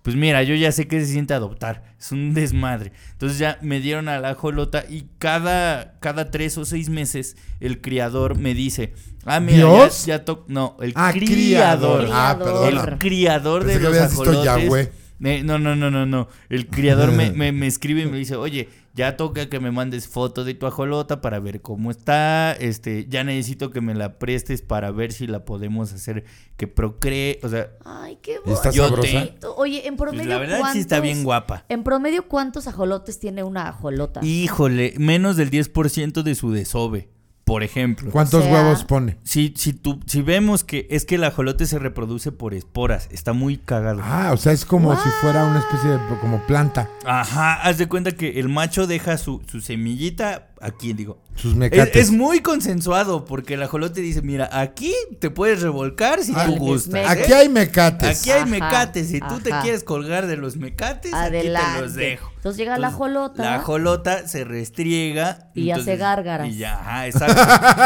Pues 0.06 0.14
mira, 0.14 0.40
yo 0.44 0.54
ya 0.54 0.70
sé 0.70 0.86
que 0.86 1.00
se 1.00 1.06
siente 1.06 1.34
adoptar, 1.34 1.82
es 1.98 2.12
un 2.12 2.32
desmadre. 2.32 2.92
Entonces 3.10 3.38
ya 3.40 3.58
me 3.60 3.80
dieron 3.80 4.08
a 4.08 4.20
la 4.20 4.30
ajolota 4.30 4.84
y 4.88 5.06
cada, 5.18 5.98
cada 5.98 6.30
tres 6.30 6.56
o 6.58 6.64
seis 6.64 6.88
meses 6.88 7.36
el 7.58 7.80
criador 7.80 8.38
me 8.38 8.54
dice, 8.54 8.94
ah, 9.24 9.40
mira, 9.40 9.56
¿Dios? 9.58 10.06
ya, 10.06 10.18
ya 10.18 10.24
to- 10.24 10.44
no, 10.46 10.76
el 10.80 10.92
Ah, 10.94 11.10
criador. 11.12 12.04
criador. 12.04 12.08
Ah, 12.12 12.38
perdona. 12.38 12.68
El 12.92 12.98
criador 12.98 13.62
Pensé 13.64 13.78
de 13.80 13.84
que 13.84 13.90
los 13.90 13.98
ajolotes. 13.98 14.90
Eh, 15.24 15.42
no, 15.42 15.58
no, 15.58 15.74
no, 15.74 15.90
no, 15.90 16.06
no. 16.06 16.28
El 16.50 16.68
criador 16.68 17.10
me, 17.10 17.32
me, 17.32 17.50
me 17.50 17.66
escribe 17.66 18.02
y 18.02 18.06
me 18.06 18.16
dice, 18.18 18.36
oye, 18.36 18.68
ya 18.96 19.16
toca 19.16 19.48
que 19.50 19.60
me 19.60 19.70
mandes 19.70 20.08
foto 20.08 20.42
de 20.42 20.54
tu 20.54 20.66
ajolota 20.66 21.20
para 21.20 21.38
ver 21.38 21.60
cómo 21.60 21.90
está. 21.90 22.52
Este, 22.54 23.06
ya 23.08 23.22
necesito 23.24 23.70
que 23.70 23.80
me 23.82 23.94
la 23.94 24.18
prestes 24.18 24.62
para 24.62 24.90
ver 24.90 25.12
si 25.12 25.26
la 25.26 25.44
podemos 25.44 25.92
hacer 25.92 26.24
que 26.56 26.66
procree. 26.66 27.38
O 27.42 27.48
sea, 27.48 27.70
Ay, 27.84 28.18
qué 28.22 28.38
¿Y 28.46 28.50
está 28.52 28.70
bonito. 28.70 28.88
sabrosa? 28.88 29.28
Oye, 29.56 29.86
en 29.86 29.96
pues, 29.96 30.08
promedio, 30.10 30.30
la 30.30 30.38
verdad 30.38 30.60
sí 30.72 30.78
está 30.78 30.96
¿cuántos- 30.96 31.02
bien 31.02 31.24
guapa. 31.24 31.64
En 31.68 31.84
promedio, 31.84 32.26
¿cuántos 32.26 32.66
ajolotes 32.66 33.18
tiene 33.18 33.42
una 33.44 33.68
ajolota? 33.68 34.20
Híjole, 34.24 34.94
menos 34.98 35.36
del 35.36 35.50
10% 35.50 36.22
de 36.22 36.34
su 36.34 36.50
desove, 36.50 37.10
por 37.46 37.62
ejemplo. 37.62 38.10
¿Cuántos 38.10 38.40
O 38.40 38.42
sea- 38.42 38.52
huevos 38.52 38.82
pone? 38.84 39.18
Si, 39.22 39.54
si, 39.56 39.72
tú, 39.72 40.00
si 40.06 40.20
vemos 40.20 40.64
que 40.64 40.88
es 40.90 41.04
que 41.04 41.14
el 41.14 41.22
ajolote 41.22 41.64
se 41.66 41.78
reproduce 41.78 42.32
por 42.32 42.54
esporas, 42.54 43.08
está 43.12 43.32
muy 43.32 43.56
cagado. 43.56 44.00
Ah, 44.02 44.32
o 44.32 44.36
sea, 44.36 44.50
es 44.52 44.64
como 44.64 44.92
si 45.00 45.08
fuera 45.20 45.44
una 45.44 45.60
especie 45.60 45.90
de 45.90 45.98
como 46.20 46.40
planta. 46.46 46.90
Ajá, 47.04 47.54
haz 47.62 47.78
de 47.78 47.86
cuenta 47.86 48.10
que 48.10 48.40
el 48.40 48.48
macho 48.48 48.88
deja 48.88 49.16
su, 49.16 49.42
su 49.46 49.60
semillita, 49.60 50.48
aquí 50.60 50.92
digo. 50.92 51.18
Sus 51.34 51.52
Es, 51.52 51.56
mecates. 51.58 51.96
es 51.96 52.10
muy 52.10 52.40
consensuado 52.40 53.24
porque 53.26 53.54
el 53.54 53.62
ajolote 53.62 54.00
dice, 54.00 54.22
mira, 54.22 54.48
aquí 54.52 54.92
te 55.20 55.28
puedes 55.30 55.60
revolcar 55.60 56.22
si 56.22 56.32
Ah, 56.34 56.46
tú 56.46 56.56
gustas. 56.56 56.94
¿eh? 56.94 57.04
Aquí 57.06 57.32
hay 57.32 57.48
mecates. 57.48 58.20
Aquí 58.20 58.30
hay 58.30 58.40
Ajá, 58.42 58.46
mecates. 58.50 59.08
Si 59.08 59.20
tú 59.20 59.40
te 59.40 59.52
ajá. 59.52 59.62
quieres 59.62 59.84
colgar 59.84 60.26
de 60.26 60.36
los 60.38 60.56
mecates, 60.56 61.12
aquí 61.12 61.30
te 61.38 61.80
los 61.80 61.94
dejo. 61.94 62.30
Entonces 62.36 62.58
llega 62.58 62.78
la 62.78 62.88
ajolota. 62.88 63.42
La 63.42 63.54
ajolota 63.56 64.26
se 64.26 64.44
restriega. 64.44 65.50
Y 65.54 65.70
hace 65.72 65.96
gárgaras. 65.96 66.48
Y 66.48 66.56
ya, 66.58 66.80
ajá, 66.80 67.06
exacto. 67.06 67.42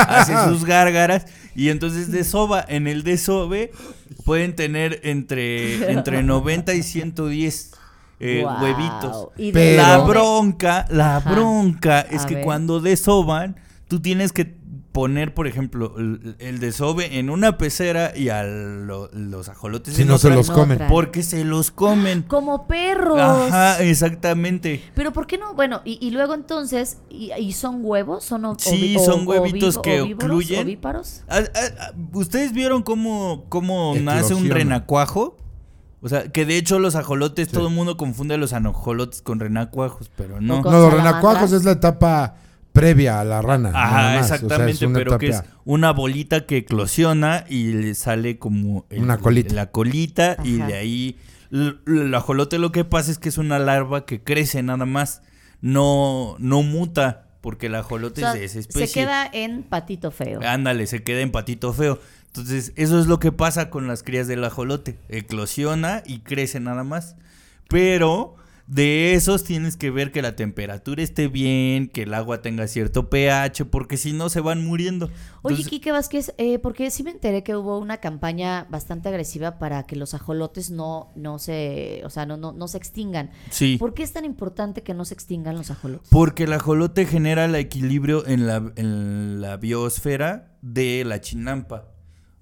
hace 0.08 0.34
sus 0.48 0.64
gárgaras. 0.64 1.26
Y 1.56 1.70
entonces 1.70 2.10
desova. 2.12 2.64
En 2.68 2.86
el 2.86 3.02
desove 3.02 3.72
pueden 4.24 4.54
tener 4.54 5.00
entre, 5.02 5.90
entre 5.90 6.22
90 6.22 6.74
y 6.74 6.82
110 6.84 7.72
eh, 8.20 8.44
huevitos. 8.62 9.28
Y 9.36 9.46
de 9.46 9.52
Pero- 9.52 9.82
La 9.82 9.98
bronca, 9.98 10.86
la 10.90 11.16
Ajá. 11.16 11.30
bronca 11.32 12.00
es 12.02 12.22
A 12.24 12.26
que 12.26 12.34
ver. 12.36 12.44
cuando 12.44 12.80
desoban, 12.80 13.56
tú 13.88 14.00
tienes 14.00 14.32
que 14.32 14.60
poner, 14.92 15.34
por 15.34 15.46
ejemplo, 15.46 15.94
el, 15.98 16.34
el 16.40 16.58
desove 16.58 17.16
en 17.20 17.30
una 17.30 17.56
pecera 17.58 18.12
y 18.14 18.28
a 18.28 18.42
lo- 18.42 19.08
los 19.12 19.48
ajolotes 19.48 19.94
Si 19.94 20.04
no 20.04 20.18
se 20.18 20.30
los 20.30 20.48
en 20.48 20.54
comen. 20.56 20.74
otra. 20.78 20.88
porque 20.88 21.22
se 21.22 21.44
los 21.44 21.70
comen. 21.70 22.22
Como 22.28 22.66
perros. 22.66 23.20
Ajá, 23.20 23.80
exactamente. 23.82 24.82
Pero 24.96 25.12
¿por 25.12 25.28
qué 25.28 25.38
no? 25.38 25.54
Bueno, 25.54 25.80
y, 25.84 26.04
y 26.04 26.10
luego 26.10 26.34
entonces, 26.34 26.98
¿y, 27.08 27.30
y 27.38 27.52
son 27.52 27.78
huevos? 27.84 28.24
¿Son 28.24 28.44
o- 28.44 28.56
Sí, 28.58 28.96
o- 28.98 29.04
son 29.04 29.28
huevitos 29.28 29.78
que 29.78 30.00
ocluyen. 30.02 30.64
¿Ovíparos? 30.64 31.22
Ah, 31.28 31.38
ah, 31.54 31.60
ah, 31.80 31.92
¿Ustedes 32.12 32.52
vieron 32.52 32.82
cómo, 32.82 33.44
cómo 33.48 33.94
nace 33.94 34.34
un 34.34 34.50
renacuajo? 34.50 35.36
O 36.02 36.08
sea, 36.08 36.28
que 36.28 36.46
de 36.46 36.56
hecho 36.56 36.78
los 36.78 36.94
ajolotes, 36.96 37.48
todo 37.48 37.68
el 37.68 37.74
mundo 37.74 37.96
confunde 37.96 38.34
a 38.34 38.38
los 38.38 38.52
ajolotes 38.52 39.20
con 39.22 39.38
renacuajos, 39.40 40.10
pero 40.16 40.40
no. 40.40 40.62
No, 40.62 40.70
los 40.70 40.92
renacuajos 40.94 41.52
es 41.52 41.64
la 41.64 41.72
etapa 41.72 42.36
previa 42.72 43.20
a 43.20 43.24
la 43.24 43.42
rana. 43.42 43.70
nada 43.70 43.84
Ajá, 43.84 43.96
más. 43.96 44.04
O 44.06 44.10
sea, 44.28 44.36
es 44.36 44.42
exactamente, 44.42 44.88
pero 44.88 45.18
que 45.18 45.28
es 45.28 45.42
una 45.64 45.92
bolita 45.92 46.46
que 46.46 46.58
eclosiona 46.58 47.44
y 47.48 47.72
le 47.72 47.94
sale 47.94 48.38
como 48.38 48.86
el- 48.90 49.02
Una 49.02 49.18
colita. 49.18 49.54
la 49.54 49.66
colita 49.70 50.36
y 50.44 50.56
de 50.58 50.74
ahí 50.74 51.18
el 51.52 52.14
ajolote 52.14 52.58
lo 52.58 52.70
que 52.72 52.84
pasa 52.84 53.10
es 53.10 53.18
que 53.18 53.28
es 53.28 53.36
una 53.38 53.58
larva 53.58 54.06
que 54.06 54.22
crece 54.22 54.62
nada 54.62 54.86
más, 54.86 55.20
no 55.60 56.36
no 56.38 56.62
muta 56.62 57.26
porque 57.40 57.66
el 57.66 57.74
O 57.74 57.78
ajolote 57.78 58.20
sea, 58.20 58.32
es 58.34 58.38
de 58.38 58.44
esa 58.44 58.58
especie. 58.60 58.86
se 58.86 58.92
queda 58.92 59.26
en 59.32 59.62
patito 59.62 60.10
feo. 60.10 60.40
Ándale, 60.44 60.86
se 60.86 61.02
queda 61.02 61.20
en 61.20 61.32
patito 61.32 61.72
feo. 61.72 61.98
Entonces, 62.32 62.72
eso 62.76 63.00
es 63.00 63.06
lo 63.06 63.18
que 63.18 63.32
pasa 63.32 63.70
con 63.70 63.88
las 63.88 64.02
crías 64.02 64.28
del 64.28 64.44
ajolote. 64.44 64.98
Eclosiona 65.08 66.02
y 66.06 66.20
crece 66.20 66.60
nada 66.60 66.84
más. 66.84 67.16
Pero 67.68 68.36
de 68.70 69.14
esos 69.14 69.42
tienes 69.42 69.76
que 69.76 69.90
ver 69.90 70.12
que 70.12 70.22
la 70.22 70.36
temperatura 70.36 71.02
esté 71.02 71.26
bien, 71.26 71.88
que 71.88 72.02
el 72.02 72.14
agua 72.14 72.40
tenga 72.40 72.68
cierto 72.68 73.10
pH, 73.10 73.64
porque 73.64 73.96
si 73.96 74.12
no 74.12 74.28
se 74.28 74.38
van 74.40 74.64
muriendo. 74.64 75.06
Oye, 75.06 75.54
Entonces, 75.54 75.66
Quique 75.66 75.90
Vázquez, 75.90 76.34
eh, 76.38 76.60
porque 76.60 76.88
sí 76.92 77.02
me 77.02 77.10
enteré 77.10 77.42
que 77.42 77.56
hubo 77.56 77.78
una 77.78 77.96
campaña 77.96 78.68
bastante 78.70 79.08
agresiva 79.08 79.58
para 79.58 79.82
que 79.82 79.96
los 79.96 80.14
ajolotes 80.14 80.70
no, 80.70 81.10
no 81.16 81.40
se, 81.40 82.02
o 82.04 82.10
sea, 82.10 82.26
no, 82.26 82.36
no, 82.36 82.52
no 82.52 82.68
se 82.68 82.78
extingan. 82.78 83.30
sí. 83.50 83.76
¿Por 83.76 83.92
qué 83.92 84.04
es 84.04 84.12
tan 84.12 84.24
importante 84.24 84.84
que 84.84 84.94
no 84.94 85.04
se 85.04 85.14
extingan 85.14 85.56
los 85.56 85.72
ajolotes? 85.72 86.08
Porque 86.08 86.44
el 86.44 86.52
ajolote 86.52 87.06
genera 87.06 87.46
el 87.46 87.56
equilibrio 87.56 88.24
en 88.24 88.46
la, 88.46 88.72
en 88.76 89.40
la 89.40 89.56
biosfera 89.56 90.52
de 90.62 91.02
la 91.04 91.20
chinampa. 91.20 91.89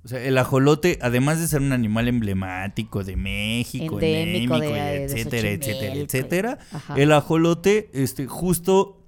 O 0.09 0.11
sea, 0.11 0.23
el 0.25 0.39
ajolote, 0.39 0.99
además 1.03 1.39
de 1.39 1.47
ser 1.49 1.61
un 1.61 1.73
animal 1.73 2.09
emblemático 2.09 3.05
de 3.05 3.15
México, 3.17 4.01
Endémico 4.01 4.55
endémico, 4.55 4.59
de- 4.59 4.69
y 4.71 4.73
de 4.73 5.05
etcétera, 5.05 5.49
etcétera, 5.51 5.95
etcétera, 5.97 6.59
Ajá. 6.73 6.95
el 6.97 7.13
ajolote, 7.13 7.91
este, 7.93 8.27
justo, 8.27 9.03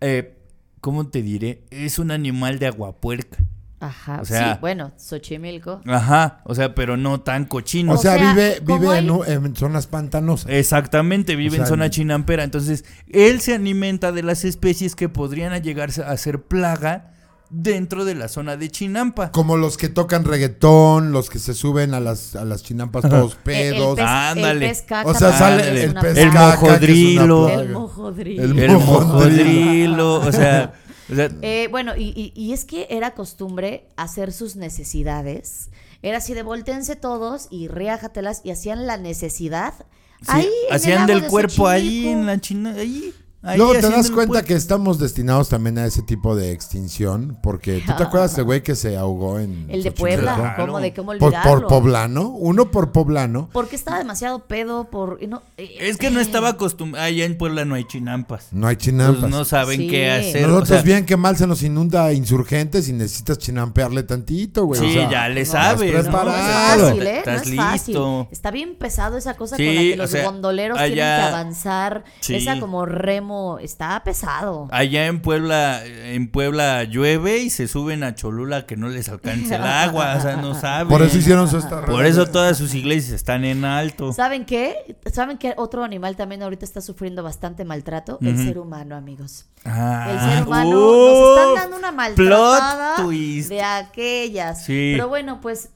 eh, 0.00 0.36
¿cómo 0.80 1.08
te 1.08 1.22
diré? 1.22 1.64
Es 1.72 1.98
un 1.98 2.12
animal 2.12 2.60
de 2.60 2.68
aguapuerca. 2.68 3.38
Ajá, 3.80 4.20
o 4.20 4.24
sea- 4.24 4.54
sí, 4.54 4.58
bueno, 4.60 4.92
Xochimilco. 4.96 5.80
Ajá, 5.86 6.40
o 6.44 6.54
sea, 6.54 6.72
pero 6.76 6.96
no 6.96 7.20
tan 7.22 7.46
cochino. 7.46 7.90
O 7.90 7.94
O 7.96 7.98
sea, 7.98 8.14
vive, 8.16 8.60
vive 8.64 8.96
en, 8.98 9.10
en 9.26 9.56
zonas 9.56 9.88
pantanosas. 9.88 10.48
Exactamente, 10.52 11.34
vive 11.34 11.48
O 11.48 11.52
sea, 11.56 11.60
en 11.62 11.66
zona 11.68 11.90
chinampera. 11.90 12.44
Entonces, 12.44 12.84
él 13.12 13.40
se 13.40 13.54
alimenta 13.56 14.12
de 14.12 14.22
las 14.22 14.44
especies 14.44 14.94
que 14.94 15.08
podrían 15.08 15.60
llegar 15.64 15.90
a 16.06 16.16
ser 16.16 16.42
plaga 16.42 17.10
dentro 17.56 18.04
de 18.04 18.14
la 18.14 18.28
zona 18.28 18.56
de 18.56 18.68
chinampa. 18.70 19.30
Como 19.30 19.56
los 19.56 19.76
que 19.76 19.88
tocan 19.88 20.24
reggaetón, 20.24 21.12
los 21.12 21.30
que 21.30 21.38
se 21.38 21.54
suben 21.54 21.94
a 21.94 22.00
las, 22.00 22.34
a 22.36 22.44
las 22.44 22.62
chinampas 22.62 23.02
todos 23.08 23.32
El- 23.32 23.38
el 23.38 23.70
pedos. 23.72 23.98
pez- 23.98 24.04
Ándale. 24.06 24.70
O 25.04 25.14
sea, 25.14 25.38
sale 25.38 25.84
el 25.84 25.94
pez 25.94 26.18
El 26.18 26.32
mojodrilo. 26.32 27.48
El 27.48 27.68
mojodrilo. 27.70 28.42
El 28.42 28.78
mojodrilo. 28.78 30.14
o 30.16 30.32
sea, 30.32 30.74
o 31.10 31.14
sea, 31.14 31.30
Eh, 31.42 31.68
bueno, 31.70 31.94
y, 31.96 32.08
y- 32.16 32.32
y 32.40 32.52
es 32.52 32.64
que 32.64 32.86
era 32.90 33.12
costumbre 33.14 33.86
hacer 33.96 34.32
sus 34.32 34.56
necesidades. 34.56 35.70
Era 36.02 36.18
así 36.18 36.34
de 36.34 36.42
voltense 36.42 36.96
todos 36.96 37.48
y 37.50 37.68
riájatelas 37.68 38.42
y 38.44 38.50
hacían 38.50 38.86
la 38.86 38.96
necesidad. 38.98 39.74
sí, 40.20 40.26
ahí 40.28 40.44
en 40.44 40.68
el 40.70 40.74
hacían 40.76 41.06
del 41.06 41.20
de 41.22 41.28
cuerpo 41.28 41.66
ahí 41.68 42.08
en 42.08 42.26
la 42.26 42.40
china, 42.40 42.74
ahí. 42.76 43.12
Ahí 43.44 43.58
Luego 43.58 43.74
te 43.74 43.82
das 43.88 44.10
cuenta 44.10 44.42
que 44.42 44.54
estamos 44.54 44.98
destinados 44.98 45.48
también 45.48 45.78
a 45.78 45.86
ese 45.86 46.02
tipo 46.02 46.34
de 46.36 46.52
extinción, 46.52 47.38
porque 47.42 47.82
¿tú 47.86 47.92
te 47.96 48.02
acuerdas 48.02 48.34
de 48.36 48.42
güey 48.42 48.62
que 48.62 48.74
se 48.74 48.96
ahogó 48.96 49.38
en 49.38 49.66
El 49.68 49.82
de? 49.82 49.92
Puebla, 49.92 50.34
Claro. 50.34 50.66
¿cómo 50.66 50.80
de 50.80 50.92
cómo 50.94 51.12
Por, 51.18 51.22
olvidarlo? 51.28 51.52
por 51.60 51.68
poblano, 51.68 52.28
uno 52.28 52.70
por 52.70 52.92
poblano. 52.92 53.48
Porque 53.52 53.76
estaba 53.76 53.98
demasiado 53.98 54.40
pedo 54.46 54.84
por 54.90 55.22
no, 55.28 55.42
eh, 55.56 55.76
Es 55.80 55.96
que 55.98 56.10
no 56.10 56.18
eh, 56.18 56.22
estaba 56.22 56.50
acostumbrado, 56.50 57.06
allá 57.06 57.24
en 57.24 57.38
Puebla 57.38 57.64
no 57.64 57.74
hay 57.74 57.84
chinampas. 57.84 58.48
No 58.52 58.66
hay 58.66 58.72
Entonces 58.74 58.92
chinampas. 58.92 59.30
no 59.30 59.44
saben 59.44 59.80
Sí. 59.80 59.88
qué 59.88 60.10
hacer. 60.10 60.42
Nosotros 60.42 60.70
o 60.70 60.74
sea, 60.74 60.82
bien 60.82 61.06
que 61.06 61.16
mal 61.16 61.36
se 61.36 61.46
nos 61.46 61.62
inunda 61.62 62.12
insurgentes 62.12 62.88
y 62.88 62.92
necesitas 62.92 63.38
chinampearle 63.38 64.02
tantito, 64.02 64.64
güey. 64.64 64.80
Sí, 64.80 64.86
o 64.86 64.92
sea, 64.92 65.10
ya 65.10 65.28
le 65.28 65.44
no, 65.44 65.50
sabes. 65.50 65.92
¿no? 65.94 66.02
preparado. 66.02 66.76
No 66.82 66.86
es 66.88 66.90
fácil, 66.94 67.06
¿eh? 67.06 67.18
Estás 67.18 67.46
no 67.46 67.50
es 67.52 67.56
fácil. 67.56 67.94
listo. 67.94 68.28
Está 68.32 68.50
bien 68.50 68.74
pesado 68.76 69.16
esa 69.16 69.34
cosa 69.34 69.56
Sí, 69.56 69.64
con 69.66 69.74
la 69.74 69.80
que 69.80 69.92
o 69.94 69.96
los 69.96 70.10
sea, 70.10 70.24
gondoleros 70.24 70.78
tienen 70.78 70.94
que 70.94 71.02
allá- 71.02 71.28
avanzar. 71.28 72.04
Sí. 72.20 72.34
Esa 72.36 72.58
como 72.60 72.84
remo 72.86 73.33
está 73.60 74.02
pesado. 74.04 74.68
Allá 74.70 75.06
en 75.06 75.20
Puebla, 75.20 75.84
en 75.84 76.30
Puebla 76.30 76.84
llueve 76.84 77.38
y 77.38 77.50
se 77.50 77.68
suben 77.68 78.02
a 78.04 78.14
Cholula 78.14 78.66
que 78.66 78.76
no 78.76 78.88
les 78.88 79.08
alcance 79.08 79.54
el 79.54 79.62
agua, 79.62 80.14
o 80.16 80.20
sea, 80.20 80.36
no 80.36 80.54
saben. 80.54 80.88
Por 80.88 81.02
eso 81.02 81.18
hicieron 81.18 81.48
su 81.48 81.58
esta 81.58 81.84
Por 81.84 82.04
eso 82.06 82.26
todas 82.26 82.56
sus 82.58 82.74
iglesias 82.74 83.12
están 83.14 83.44
en 83.44 83.64
alto. 83.64 84.12
¿Saben 84.12 84.44
qué? 84.44 84.96
¿Saben 85.12 85.38
qué 85.38 85.54
otro 85.56 85.84
animal 85.84 86.16
también 86.16 86.42
ahorita 86.42 86.64
está 86.64 86.80
sufriendo 86.80 87.22
bastante 87.22 87.64
maltrato? 87.64 88.18
El 88.20 88.36
ser 88.36 88.58
humano, 88.58 88.96
amigos. 88.96 89.46
Ah, 89.64 90.08
El 90.10 90.20
ser 90.34 90.46
humano 90.46 90.70
nos 90.70 91.38
están 91.38 91.54
dando 91.54 91.76
una 91.78 91.92
maltratada 91.92 92.96
plot 92.96 93.06
twist. 93.06 93.48
de 93.48 93.62
aquellas. 93.62 94.64
Sí. 94.64 94.92
Pero 94.94 95.08
bueno, 95.08 95.40
pues 95.40 95.70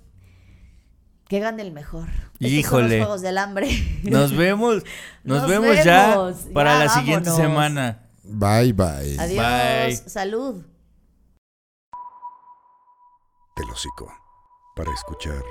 que 1.28 1.40
gane 1.40 1.62
el 1.62 1.72
mejor. 1.72 2.08
Son 2.40 2.50
Híjole. 2.50 2.98
los 2.98 3.06
juegos 3.06 3.22
del 3.22 3.38
hambre. 3.38 3.68
Nos 4.04 4.36
vemos, 4.36 4.84
nos, 5.24 5.42
Nos 5.42 5.48
vemos, 5.48 5.84
ya 5.84 6.16
para 6.54 6.78
ya 6.78 6.84
la 6.84 6.88
siguiente 6.88 7.30
semana. 7.30 8.08
Bye, 8.22 8.72
bye. 8.72 9.16
Adiós. 9.18 10.02
Bye. 10.02 10.10
Salud. 10.10 10.62
El 13.56 13.70
hocico. 13.70 14.12
Para 14.76 14.92
escuchar 14.94 15.42